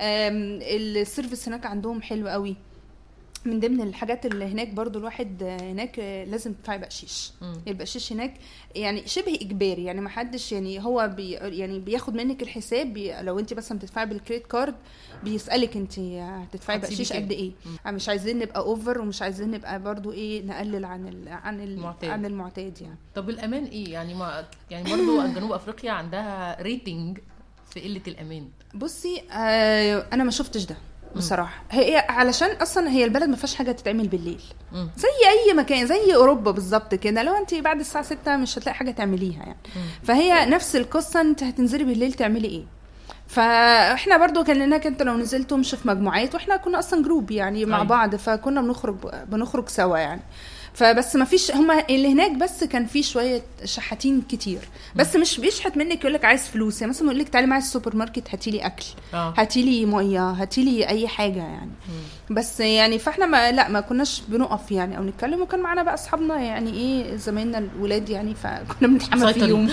[0.00, 2.56] ال service هناك عندهم حلو قوي.
[3.46, 7.56] من ضمن الحاجات اللي هناك برضو الواحد آه، هناك آه، لازم تدفعي بقشيش مم.
[7.68, 8.34] البقشيش هناك
[8.74, 13.38] يعني شبه إجباري يعني ما حدش يعني هو بي يعني بياخد منك الحساب بي لو
[13.38, 14.74] انت مثلا بتدفعي بال credit card
[15.24, 17.52] بيسألك انت هتدفعي بقشيش؟ قد إيه
[17.86, 17.94] مم.
[17.94, 22.10] مش عايزين نبقى over ومش عايزين نبقى برضو إيه نقلل عن ال عن ال المعتاد.
[22.10, 27.18] عن المعتاد يعني طب الامان إيه يعني ما يعني برضو جنوب أفريقيا عندها rating
[27.70, 30.76] في قلة الأمان بصي آه أنا ما شفتش ده
[31.16, 31.62] بصراحة.
[31.70, 34.42] هي علشان أصلا هي البلد ما فيهاش حاجة تتعمل بالليل.
[34.72, 34.88] مم.
[34.96, 35.08] زي
[35.48, 37.22] أي مكان زي أوروبا بالظبط كده.
[37.22, 39.56] لو انت بعد الساعة 6 مش هتلاقي حاجة تعمليها يعني.
[39.76, 39.82] مم.
[40.04, 42.64] فهي نفس القصة أنت هتنزلي بالليل تعملي إيه.
[43.28, 47.64] فإحنا برضو كان هناك انت لو نزلتوا مش في مجموعات وإحنا كنا أصلا جروب يعني
[47.64, 47.88] مع أيوة.
[47.88, 48.96] بعض فكنا بنخرج
[49.28, 50.20] بنخرج سوا يعني.
[50.76, 54.58] فبس ما فيش هما اللي هناك بس كان في شوية شحاتين كتير.
[54.96, 57.96] بس مش بيشحت منك يقول لك عايز فلوس يعني مثلا يقول لك تعالي معايا السوبر
[57.96, 59.34] ماركت هاتي لي أكل آه.
[59.36, 61.70] هاتي لي مية هاتي لي أي حاجة يعني.
[62.30, 66.38] بس يعني فاحنا ما لا ما كناش بنقف يعني أو نتكلم وكان معانا بقى اصحابنا
[66.38, 69.32] يعني إيه زمايلنا الولاد يعني فكنا بنتحمى.
[69.34, 69.70] فيهم.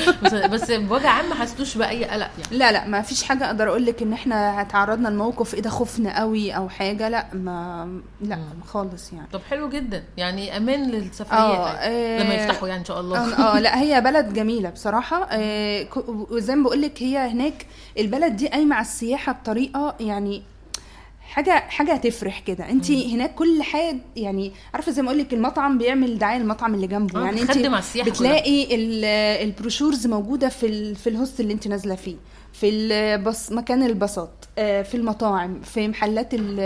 [0.51, 2.58] بس بوجه عام ما حسيتوش بأي قلق يعني.
[2.58, 6.20] لا لا ما فيش حاجة أقدر أقول لك إن إحنا اتعرضنا لموقف إيه ده خفنا
[6.20, 7.89] قوي أو حاجة لا ما
[8.22, 8.43] لا مم.
[8.68, 9.28] خالص يعني.
[9.34, 10.04] طب حلو جدا.
[10.18, 12.24] يعني أمان للسفريات آه يعني.
[12.24, 13.18] لما آه، يفتحوا يعني إن شاء الله.
[13.39, 15.28] آه آه، لا هي بلد جميلة بصراحة.
[15.32, 17.66] آه، وزي ما بقول لك هي هناك
[17.99, 20.43] البلد دي قايمة على السياحة بطريقة يعني
[21.34, 22.69] حاجة حاجة هتفرح كده.
[22.69, 26.88] انت هناك كل حاجة يعني عارفة زي ما أقول لك المطعم بيعمل دعاية للمطعم اللي
[26.88, 27.19] جنبه.
[27.21, 27.49] آه، يعني انت
[28.09, 29.05] بتلاقي ال-
[29.47, 32.15] ال brochures موجودة في ال- في ال hostel اللي انت نازلة فيه.
[32.53, 36.59] في الباص مكان الباصات آه، في المطاعم في محلات ال-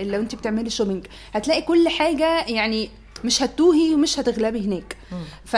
[0.00, 2.90] اللي لو انت بتعملي shopping هتلاقي كل حاجة يعني
[3.24, 4.96] مش هتوهي ومش هتغلبي هناك.
[5.44, 5.56] ف...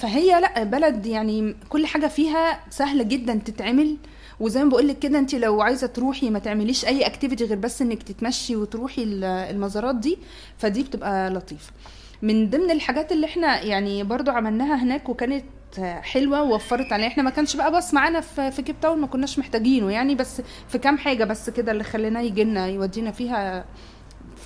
[0.00, 3.96] فهي لأ بلد يعني كل حاجة فيها سهله جدا تتعمل.
[4.40, 7.82] وزي ما بقول لك كده انت لو عايزة تروحي ما تعمليش أي activity غير بس
[7.82, 10.18] إنك تتمشي وتروحي ال- المزارات دي.
[10.58, 11.72] فدي بتبقى لطيفة.
[12.22, 15.44] من ضمن الحاجات اللي إحنا يعني برضو عملناها هناك وكانت
[16.02, 19.38] حلوة ووفرت علينا إحنا ما كانش بقى باص معانا في في كيب تاون ما كناش
[19.38, 23.64] محتاجينه يعني بس في كام حاجة بس كده اللي خلينا يجي لنا يودينا فيها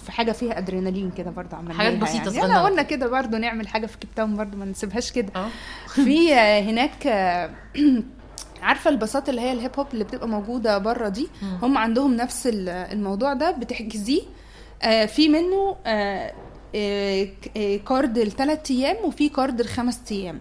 [0.06, 2.30] في حاجة فيها ادرينالين كده برضه عملناها حاجات يعني.
[2.40, 3.06] صغننة انا قلنا كده.
[3.08, 5.48] برضه نعمل حاجة في كيب تاون برضه ما نسيبهاش كده آه
[5.94, 7.50] في هناك آه،
[8.62, 11.28] عارفة الباصات اللي هي ال hip hop اللي بتبقى موجودة بره دي.
[11.62, 14.22] هم عندهم نفس ال- الموضوع ده بتحجزيه
[14.82, 16.32] آه، في منه آه،
[16.74, 20.40] آه، آه، card الثلاث أيام وفي card الخمس أيام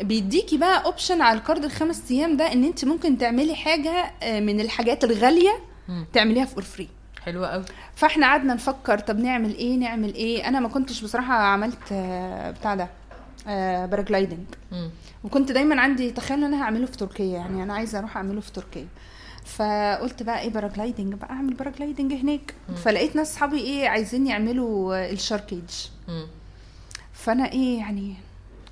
[0.00, 4.60] بيديكي بقى option على ال card الخمس أيام ده إن أنت ممكن تعملي حاجة من
[4.60, 5.50] الحاجات الغالية.
[6.12, 6.88] تعمليها for free
[7.24, 7.64] حلوة قوي
[7.94, 12.74] فاحنا قعدنا نفكر طب نعمل إيه نعمل إيه؟ أنا ما كنتش بصراحة عملت آه، بتاع
[12.74, 12.88] ده
[13.86, 14.44] paragliding.
[14.72, 14.90] مم.
[15.24, 18.52] وكنت دايما عندي تخيل إن أنا هعمله في تركيا يعني أنا عايزة أروح أعمله في
[18.52, 18.86] تركيا.
[19.44, 22.54] فقلت بقى إيه paragliding بقى أعمل paragliding هناك.
[22.84, 25.70] فلقيت ناس صحابي إيه عايزين يعملوا آه، ال shark cage.
[27.12, 28.14] فأنا إيه يعني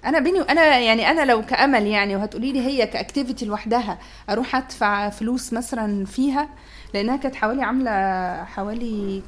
[0.04, 3.98] أنا بيني أنا يعني أنا لو كأمل يعني وهتقولي لي هي ك activity لوحدها
[4.30, 6.48] أروح أدفع فلوس مثلا فيها
[6.94, 7.90] لأنها كانت حوالي عاملة
[8.44, 9.22] حوالي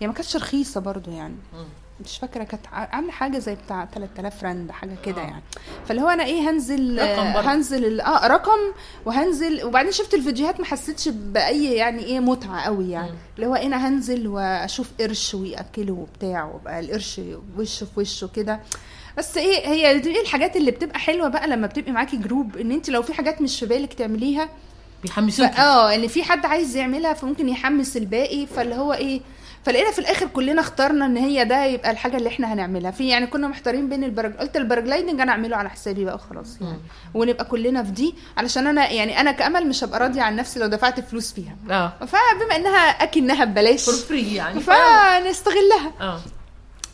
[0.00, 1.34] هي ما كانتش رخيصة برضو يعني.
[2.04, 5.24] مش فاكرة كانت عاملة حاجة زي بتاع 3000 رند حاجة كده آه.
[5.24, 5.42] يعني
[5.86, 7.52] فاللي هو أنا إيه هنزل رقم برضه.
[7.52, 8.58] هنزل آه رقم
[9.04, 13.10] وهنزل وبعدين شفت الفيديوهات ما حسيتش بأي يعني إيه متعة قوي يعني.
[13.36, 17.20] اللي هو أنا هنزل وأشوف قرش ويأكله وبتاع وبقى القرش
[17.58, 18.60] وشه في وشه كده
[19.18, 22.90] بس إيه هي دي الحاجات اللي بتبقى حلوة بقى لما بتبقي معاكي جروب إن أنت
[22.90, 24.48] لو في حاجات مش في بالك تعمليها
[25.02, 25.58] بيحمسوكي.
[25.58, 29.20] آه إن في حد عايز يعملها فممكن يحمس الباقي فاللي هو إيه
[29.64, 32.90] فلقينا في الآخر كلنا اخترنا إن هي ده يبقى الحاجة اللي إحنا هنعملها.
[32.90, 36.58] في يعني كنا محتارين بين البرج قلت ال paragliding أنا أعمله على حسابي بقى خلاص
[36.60, 36.78] يعني.
[37.14, 40.66] ونبقى كلنا في دي علشان أنا يعني أنا كأمل مش هبقى راضية عن نفسي لو
[40.66, 41.56] دفعت فلوس فيها.
[41.70, 41.92] آه.
[42.06, 45.92] فبما إنها اكنها ببلاش for free يعني فنستغلها.
[46.00, 46.20] آه.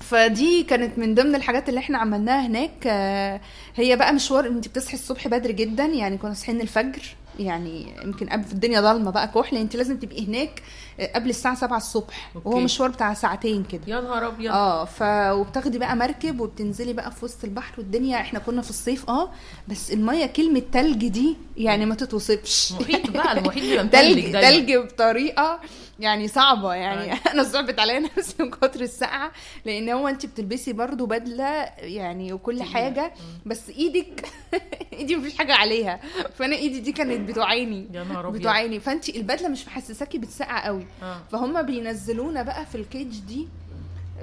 [0.00, 2.70] فدي كانت من ضمن الحاجات اللي إحنا عملناها هناك.
[2.86, 3.40] آه،
[3.76, 7.02] هي بقى مشوار انت بتصحي الصبح بدري جدا يعني كنا صاحيين الفجر.
[7.38, 10.62] يعني يمكن قبل الدنيا ضلمة بقى كحل أنت لازم تبقي هناك
[11.00, 12.48] آه، قبل الساعة 7 الصبح أوكي.
[12.48, 17.10] وهو مشوار بتاع ساعتين كده يا نهار أبيض آه ف وبتاخدي بقى مركب وبتنزلي بقى
[17.10, 19.30] في وسط البحر والدنيا إحنا كنا في الصيف آه
[19.68, 24.32] بس المية كلمة تلج دي يعني ما تتوصفش محيط بقى المحيط بيبقى تلج.
[24.32, 25.60] تلج بطريقة
[26.00, 29.32] يعني صعبة يعني أنا صعبت عليا نفسي من كتر السقعة
[29.64, 31.44] لأن هو انت بتلبسي برضو بدلة
[31.78, 32.62] يعني وكل.
[32.62, 33.12] حاجة
[33.46, 34.26] بس إيدك
[34.92, 36.00] إيدي مفيش حاجة عليها.
[36.34, 37.88] فأنا إيدي دي كانت بتوعيني.
[37.92, 38.40] يا نهار أبيض.
[38.40, 38.80] بتوعيني.
[38.80, 40.86] فانت البدلة مش محسساكي بالسقعة قوي.
[41.02, 41.18] آه.
[41.32, 43.48] فهم بينزلونا بقى في الكيج دي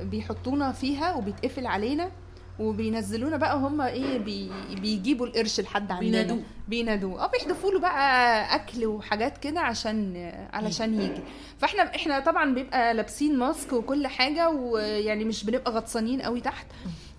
[0.02, 2.12] بيحطونا فيها وبيتقفل علينا.
[2.60, 4.52] وبينزلونا بقى هم إيه بي
[4.82, 6.00] بيجيبوا القرش لحد عندنا.
[6.00, 6.44] بينادوه.
[6.68, 7.24] بينادوه.
[7.24, 11.22] آه بيحدفوا له بقى أكل وحاجات كده عشان علشان يجي.
[11.58, 16.68] فإحنا إحنا طبعا بيبقى لابسين ماسك وكل حاجة ويعني مش بنبقى غطسانين قوي تحت.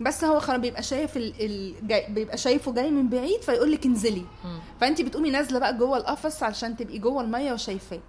[0.00, 1.34] بس هو خلاص بيبقى شايف ال...
[1.40, 1.74] ال...
[1.88, 2.06] جاي...
[2.08, 4.24] بيبقى شايفه جاي من بعيد فيقول لك انزلي.
[4.80, 8.00] فانت بتقومي نازلة بقى جوه القفص علشان تبقي جوه المية وشايفاه.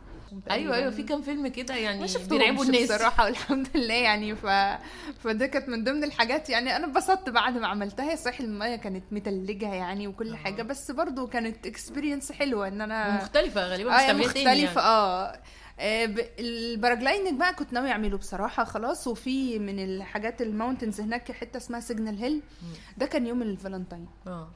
[0.52, 2.92] أيوه أيوه في كام فيلم كده يعني بيرعبوا الناس.
[2.92, 4.36] بصراحة والحمد لله يعني.
[4.36, 4.46] ف...
[5.24, 6.76] فده كانت من ضمن الحاجات يعني.
[6.76, 8.16] أنا اتبسطت بعد ما عملتها.
[8.16, 10.36] صحيح المية كانت متلجة يعني وكل آه.
[10.36, 14.64] حاجة بس برضو كانت اكسبيرينس حلوة إن أنا مختلفه غالبا تعمليها تاني يعني.
[14.64, 15.40] مختلفه آه
[15.80, 19.08] آه، ال paragliding بقى كنت ناوي أعمله بصراحة خلاص.
[19.08, 22.42] وفي من الحاجات ال mountains هناك حتة اسمها Signal Hill
[22.98, 24.50] ده كان يوم الفالنتين آه.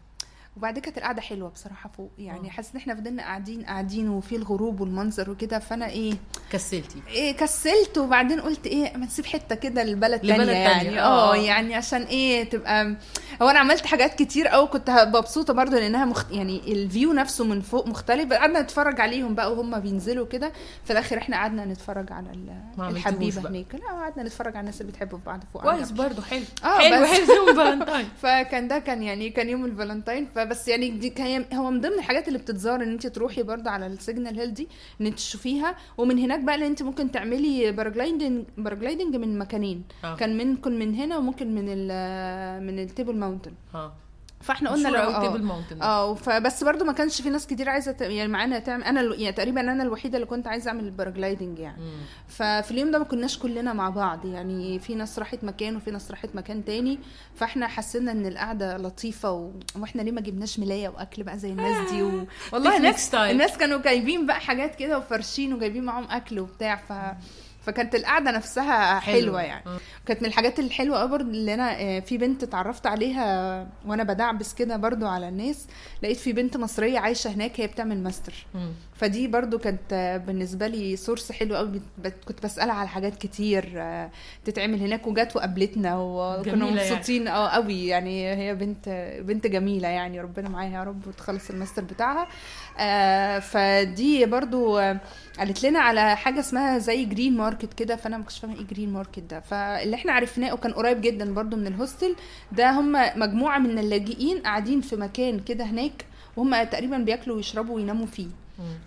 [0.60, 2.12] وبعد كانت القعده حلوة بصراحه فوق.
[2.18, 2.52] يعني آه.
[2.52, 6.14] حاسه ان إحنا فضلنا قاعدين قاعدين وفي الغروب والمنظر وكده فانا إيه
[6.52, 7.02] كسلتي.
[7.08, 10.84] إيه كسلت وبعدين قلت إيه ما نسيب حتة كده لبلد تانية يعني.
[10.84, 11.36] تانية، آه آه.
[11.36, 12.96] يعني عشان إيه تبقى
[13.42, 16.32] هو أنا عملت حاجات كتير قوي كنت مبسوطة برضو لأنها مخت...
[16.32, 18.34] يعني ال view نفسه من فوق مختلف.
[18.34, 20.52] قعدنا نتفرج عليهم بقى وهم بينزلوا كده.
[20.86, 22.32] في الآخر إحنا قعدنا نتفرج على
[22.80, 23.50] الحبيبة.
[23.50, 23.76] هناك.
[23.76, 25.62] لا قعدنا نتفرج على الناس اللي بتحب بعض فوق.
[25.62, 26.44] كويس برضه حلو.
[26.64, 27.06] آه حلو.
[27.06, 27.86] حلو يوم
[28.22, 32.28] فكان ده كان يعني كان يوم الفالنتين فبس يعني دي كان هو من ضمن الحاجات
[32.28, 34.68] اللي بتتزار إن انت تروحي برضه على ال Signal Hill دي
[35.02, 35.76] إن انت تشوفيها.
[35.98, 39.84] ومن هناك بقى ان انت ممكن تعملي paragliding paragliding من مكانين.
[40.04, 40.16] آه.
[40.16, 43.94] كان ممكن من هنا وممكن من ال من ال Table Mountain آه.
[44.42, 45.22] فاحنا قلنا لو آه.
[45.82, 49.32] آه فبس برضو ما كانش في ناس كتير عايزة ت- يعني معانا تعمل أنا يعني
[49.32, 51.82] تقريبا أنا الوحيدة اللي كنت عايزة أعمل ال paragliding يعني.
[51.82, 52.00] مم.
[52.28, 56.12] ففي اليوم ده ما كناش كلنا مع بعض يعني في ناس راحت مكان وفي ناس
[56.12, 57.00] راحت مكان تاني.
[57.36, 59.52] فاحنا حسينا إن القعدة لطيفة و...
[59.80, 62.26] وإحنا ليه ما جبناش ملاية وأكل بقى زي الناس دي؟ و...
[62.54, 63.16] والله الناس style.
[63.16, 66.76] الناس كانوا جايبين بقى حاجات كده وفرشين وجايبين معاهم أكل وبتاع.
[66.76, 66.94] ف
[67.62, 69.16] فكانت القعدة نفسها حلو.
[69.22, 69.80] حلوة يعني آه.
[70.06, 74.54] كانت من الحاجات الحلوة قوي برضه اللي أنا آه، في بنت اتعرفت عليها وأنا بدعبس
[74.54, 75.68] كده برضو على الناس
[76.04, 78.72] لقيت في بنت مصرية عايشة هناك هي بتعمل ماستر مم.
[79.00, 81.82] فدي برضو كانت بالنسبة لي source حلو قوي.
[82.28, 84.10] كنت بسألها على حاجات كتير آه،
[84.46, 86.72] تتعمل هناك وجت وقابلتنا وكنا يعني.
[86.72, 87.28] مبسوطين.
[87.28, 88.30] آه قوي يعني.
[88.36, 88.90] هي بنت
[89.26, 90.22] بنت جميلة يعني.
[90.22, 92.28] ربنا معاها يا رب وتخلص الماستر بتاعها.
[92.80, 95.00] آه، فدي برضو آه،
[95.40, 97.96] قالت لنا على حاجة اسمها زي Green Market كده.
[97.96, 99.40] فأنا ما كنتش فاهمة إيه Green Market ده.
[99.40, 102.16] فاللي إحنا عرفناه وكان قريب جدا برضو من ال hostel
[102.52, 106.06] ده هم مجموعة من اللاجئين قاعدين في مكان كده هناك
[106.38, 108.28] وهم تقريبا بياكلوا ويشربوا ويناموا فيه.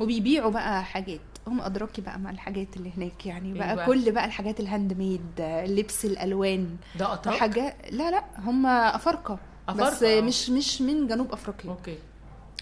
[0.00, 1.20] وبيبيعوا بقى حاجات.
[1.46, 3.52] هم ادراكي بقى مع الحاجات اللي هناك يعني.
[3.52, 6.76] إيه بقى, بقى؟ كل بقى الحاجات ال handmade لبس الألوان.
[6.98, 9.38] ده اتراك حاجات لا لا هم أفارقة.
[9.68, 10.20] بس آه.
[10.20, 11.98] مش مش من جنوب أفريقيا okay.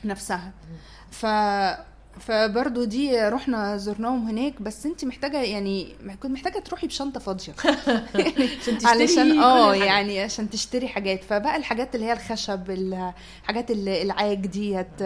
[0.04, 0.52] نفسها.
[1.10, 1.26] ف
[2.20, 4.62] فبرضه دي رحنا زرناهم هناك.
[4.62, 7.52] بس انت محتاجة يعني كنت محتاجة تروحي بشنطة فاضية.
[8.60, 9.74] عشان تشتري علشان آه.
[9.74, 11.24] يعني عشان تشتري حاجات.
[11.24, 15.02] فبقى الحاجات اللي هي الخشب الحاجات العاج ديت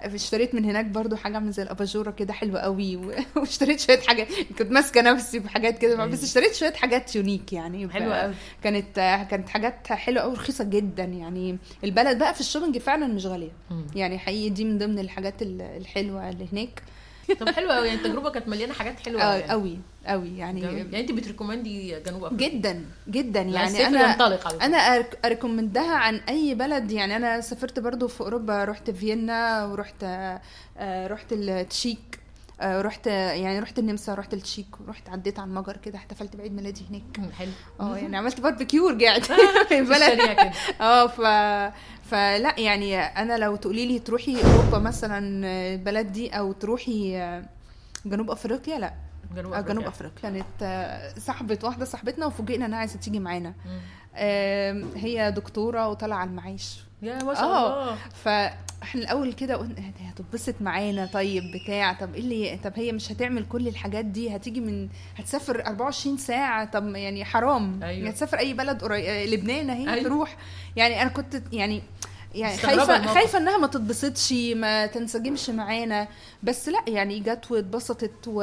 [0.00, 4.28] اشتريت من هناك برضو حاجة عامله زي الأباجورة كده حلوة قوي و- واشتريت شوية حاجات
[4.58, 7.88] كنت ماسكة نفسي بحاجات كده بس اشتريت شوية حاجات unique يعني.
[7.88, 8.34] حلوة قوي.
[8.62, 8.96] كانت
[9.30, 11.58] كانت حاجات حلوة قوي رخيصة جدا يعني.
[11.84, 13.52] البلد بقى في ال shopping فعلا مش غالية.
[13.94, 16.82] يعني حقيقي دي من ضمن الحاجات ال- الحلوة اللي هناك.
[17.40, 19.42] طب حلو قوي يعني التجربة كانت مليانة حاجات حلوة يعني.
[19.42, 20.76] قوي قوي يعني جميل.
[20.76, 24.56] يعني انت بت recommend ي جنوب أفريقيا جدا جدا يعني أنا ينطلق على.
[24.62, 29.64] أنا أ recommend ها عن أي بلد يعني أنا سافرت برضو في أوروبا رحت فيينا
[29.64, 30.04] ورحت
[30.78, 32.25] آه، رحت التشيك
[32.62, 37.32] رحت يعني رحت النمسا رحت التشيك ورحت عديت على المجر كده احتفلت بعيد ميلادي هناك.
[37.34, 37.50] حلو.
[37.80, 39.24] آه يعني عملت باربيكيو ورجعت.
[39.68, 40.20] في بلد
[40.80, 41.20] آه ف
[42.10, 47.44] فلا يعني أنا لو تقولي لي تروحي أوروبا مثلا البلد دي أو تروحي آه،
[48.06, 48.94] جنوب أفريقيا لا.
[49.34, 50.22] جنوب آه، افريقيا جنوب أفريقيا.
[50.22, 53.54] كانت آه، صاحبة واحدة صاحبتنا وفوجئنا إنها عايزة تيجي معانا.
[54.96, 60.54] هي دكتورة وطالعة على المعاش يا ما شاء آه الله فاحنا الأول كده قلنا هتتبسط
[60.60, 64.88] معانا طيب بتاع طب إيه اللي طب هي مش هتعمل كل الحاجات دي هتيجي من
[65.16, 67.92] هتسافر 24 ساعة طب يعني حرام أيوة.
[67.92, 70.04] يعني هتسافر أي بلد قريب لبنان اهي أيوة.
[70.04, 70.36] تروح
[70.76, 71.82] يعني أنا كنت يعني
[72.34, 73.06] يعني خايفة.
[73.14, 76.08] خايفة إنها ما تتبسطش ما تنسجمش معانا
[76.42, 78.42] بس لا يعني جت واتبسطت و...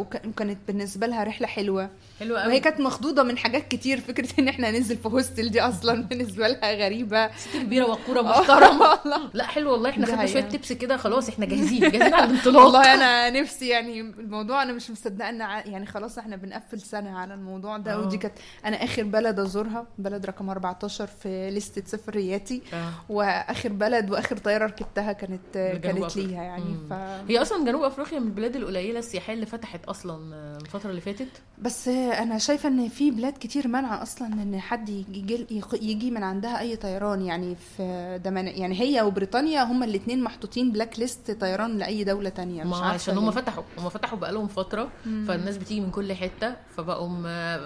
[0.00, 4.28] وك- وكانت بالنسبة لها رحلة حلوة حلو قوي وهي كانت مخضوضة من حاجات كتير فكرة
[4.38, 8.98] إن إحنا ننزل في هوستل دي أصلا بالنسبة لها غريبة ست كبيرة وقورة محترمة
[9.34, 10.42] لا حلو والله إحنا خدنا شوية.
[10.42, 14.90] تبس كده خلاص إحنا جاهزين جاهزين على الانطلاق والله أنا نفسي يعني الموضوع أنا مش
[14.90, 17.98] مصدقة إن يعني خلاص إحنا بنقفل سنة على الموضوع ده آه.
[18.00, 22.90] ودي كانت أنا آخر بلد أزورها بلد رقم 14 في لستة سفرياتي آه.
[23.08, 26.16] وآخر بلد وآخر طيارة ركبتها كانت كانت.
[26.16, 26.76] ليها يعني.
[26.90, 26.92] ف
[27.28, 31.28] هي أصلا جنوب أفريقيا من البلاد القليلة السياحية اللي فتحت أصلا آه، الفترة اللي فاتت؟
[31.58, 36.60] بس أنا شايفة إن في بلاد كتير منع أصلا إن حد يجي يجي من عندها
[36.60, 37.22] أي طيران.
[37.22, 42.64] يعني في ده يعني هي وبريطانيا هما الاثنين محطوطين blacklist طيران لأي دولة تانية.
[42.64, 43.30] مش ما عارفة عشان هم ليه.
[43.30, 45.24] فتحوا هم فتحوا بقالهم فترة مم.
[45.28, 47.08] فالناس بتيجي من كل حتة فبقوا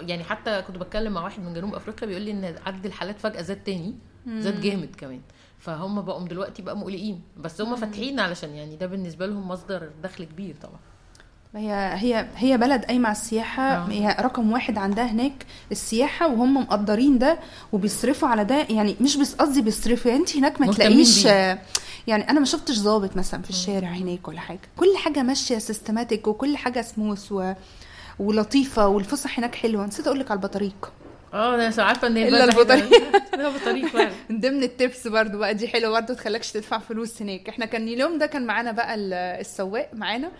[0.02, 3.42] يعني حتى كنت بتكلم مع واحد من جنوب أفريقيا بيقول لي إن عدد الحالات فجأة
[3.42, 3.94] زاد تاني
[4.28, 5.20] زاد جامد كمان.
[5.68, 7.20] فهم بقوا دلوقتي بقى مقلقين.
[7.36, 10.78] بس هم فاتحين علشان يعني ده بالنسبة لهم مصدر دخل كبير طبعا.
[11.54, 13.62] هي هي هي بلد قايمة على السياحة.
[13.62, 13.88] آه.
[13.88, 17.38] هي رقم واحد عندها هناك السياحة وهم مقدرين ده
[17.72, 18.66] وبيصرفوا على ده.
[18.70, 21.24] يعني مش بس قصدي بيصرفوا يعني انت هناك ما تلاقيش.
[21.24, 24.60] يعني أنا ما شفتش ظابط مثلا في الشارع هناك ولا حاجة.
[24.76, 27.52] كل حاجة ماشية سيستماتيك وكل حاجة سموث و...
[28.18, 29.86] ولطيفة والفسح هناك حلوة.
[29.86, 30.92] نسيت أقول لك على البطاريق.
[31.34, 32.16] آه أنا عارفة إن.
[33.36, 34.12] ده بطريق فعلا.
[34.30, 37.48] من ضمن ال tips برضو بقى دي حلوة برضو تخليكش تدفع فلوس هناك.
[37.48, 40.30] إحنا كان اليوم ده كان معانا بقى ال- السواق معانا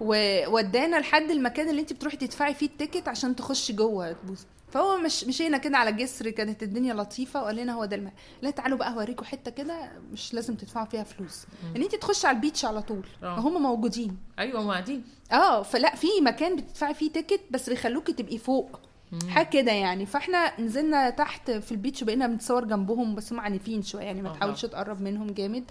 [0.00, 4.98] وودانا لحد المكان اللي انت بتروحي تدفعي فيه ال ticket عشان تخشي جوه تبصي فهو
[4.98, 8.78] مش مشينا كده على جسر كانت الدنيا لطيفة وقال لنا هو ده المكان لا تعالوا
[8.78, 11.46] بقى هوريكم حتة كده مش لازم تدفعوا فيها فلوس.
[11.76, 13.06] إن انت تخشي على ال beach على طول.
[13.22, 13.38] آه.
[13.38, 14.16] هم موجودين.
[14.38, 15.04] أيوه قاعدين.
[15.32, 18.80] آه فلا في مكان بتدفعي فيه ticket بس بيخلوكي تبقي فوق.
[19.28, 20.06] حاجة كده يعني.
[20.06, 24.28] فاحنا نزلنا تحت في ال beach وبقينا بنتصور جنبهم بس هم عنيفين شوية يعني ما.
[24.32, 25.64] تحاولش تقرب منهم جامد.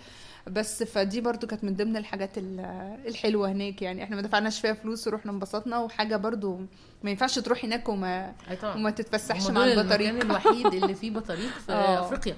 [0.48, 2.60] بس فدي برضو كانت من ضمن الحاجات ال-
[3.08, 4.04] الحلوة هناك يعني.
[4.04, 6.60] إحنا ما دفعناش فيها فلوس ورحنا انبسطنا وحاجة برضو
[7.04, 8.34] ما ينفعش تروحي هناك وما
[8.76, 12.00] وما تتفسحش مع البطاريق المكان الوحيد اللي فيه بطاريق في آه.
[12.06, 12.36] أفريقيا.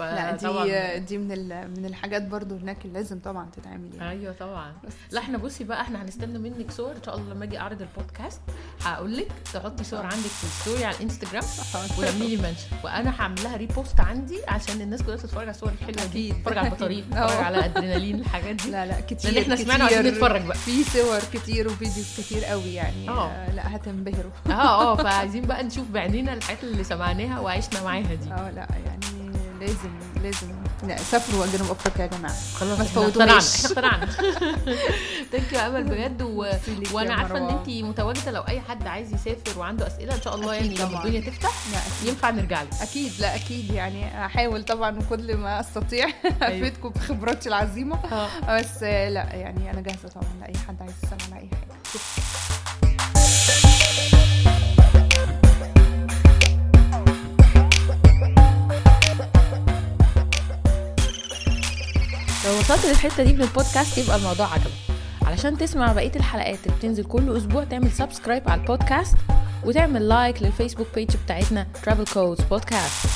[0.00, 1.28] لا دي دي من
[1.76, 4.10] من الحاجات برضو هناك اللي لازم طبعا تتعمل يعني.
[4.10, 4.72] أيوه طبعا.
[5.10, 6.90] لا إحنا بصي بقى إحنا هنستنى منك صور.
[6.92, 8.40] إن شاء الله لما أجي أعرض البودكاست
[8.82, 11.44] هقول لك تحطي صور عندك في ال story على الإنستجرام
[11.98, 16.12] ولمي لي منشن وأنا هعمل لها repost عندي عشان الناس كلها تتفرج على الصور الحلوة
[16.12, 16.32] دي.
[16.32, 17.04] تتفرج على البطاريق.
[17.10, 18.70] تتفرج على ادرينالين الحاجات دي.
[18.70, 19.96] لا لا كتير لأن إحنا سمعنا كتير.
[19.96, 20.56] وعايزين نتفرج بقى.
[20.56, 23.08] في صور كتير و videos كتير قوي يعني.
[23.08, 24.32] آه، لا هتنبهروا.
[24.46, 24.52] آه
[24.92, 28.32] آه فعايزين بقى نشوف بعينينا الحاجات اللي سمعناها وعشنا معاها دي.
[28.32, 29.19] آه لا يعني
[29.60, 29.90] لازم
[30.22, 30.46] لازم
[30.88, 32.34] لا سافروا جنوب أفريقيا يا جماعة.
[32.54, 33.66] خلاص ما إحنا اقتنعنا تفوتوهاش.
[33.66, 34.06] إحنا اقتنعنا.
[35.32, 36.22] ثانك يو أمل بجد.
[36.22, 36.46] و...
[36.92, 37.48] وأنا عارفة إن.
[37.48, 40.98] انت متواجدة لو أي حد عايز يسافر وعنده أسئلة إن شاء الله يعني لما.
[41.04, 41.52] الدنيا تفتح.
[42.04, 42.68] ينفع نرجع لك.
[42.80, 43.70] أكيد لا أكيد.
[43.70, 46.06] يعني هحاول طبعا كل ما أستطيع.
[46.42, 47.96] أفيدكم بخبراتي العظيمة.
[48.12, 48.58] آه.
[48.58, 52.89] بس آه، لا يعني أنا جاهزة طبعا لأي حد عايز يسأل على أي حاجة.
[62.46, 64.70] لو وصلت للحتة دي من البودكاست يبقى الموضوع عجبك.
[65.26, 69.14] علشان تسمع بقية الحلقات اللي بتنزل كل أسبوع تعمل subscribe على البودكاست
[69.64, 73.08] وتعمل like لل Facebook page بتاعتنا Travel Codes Podcast.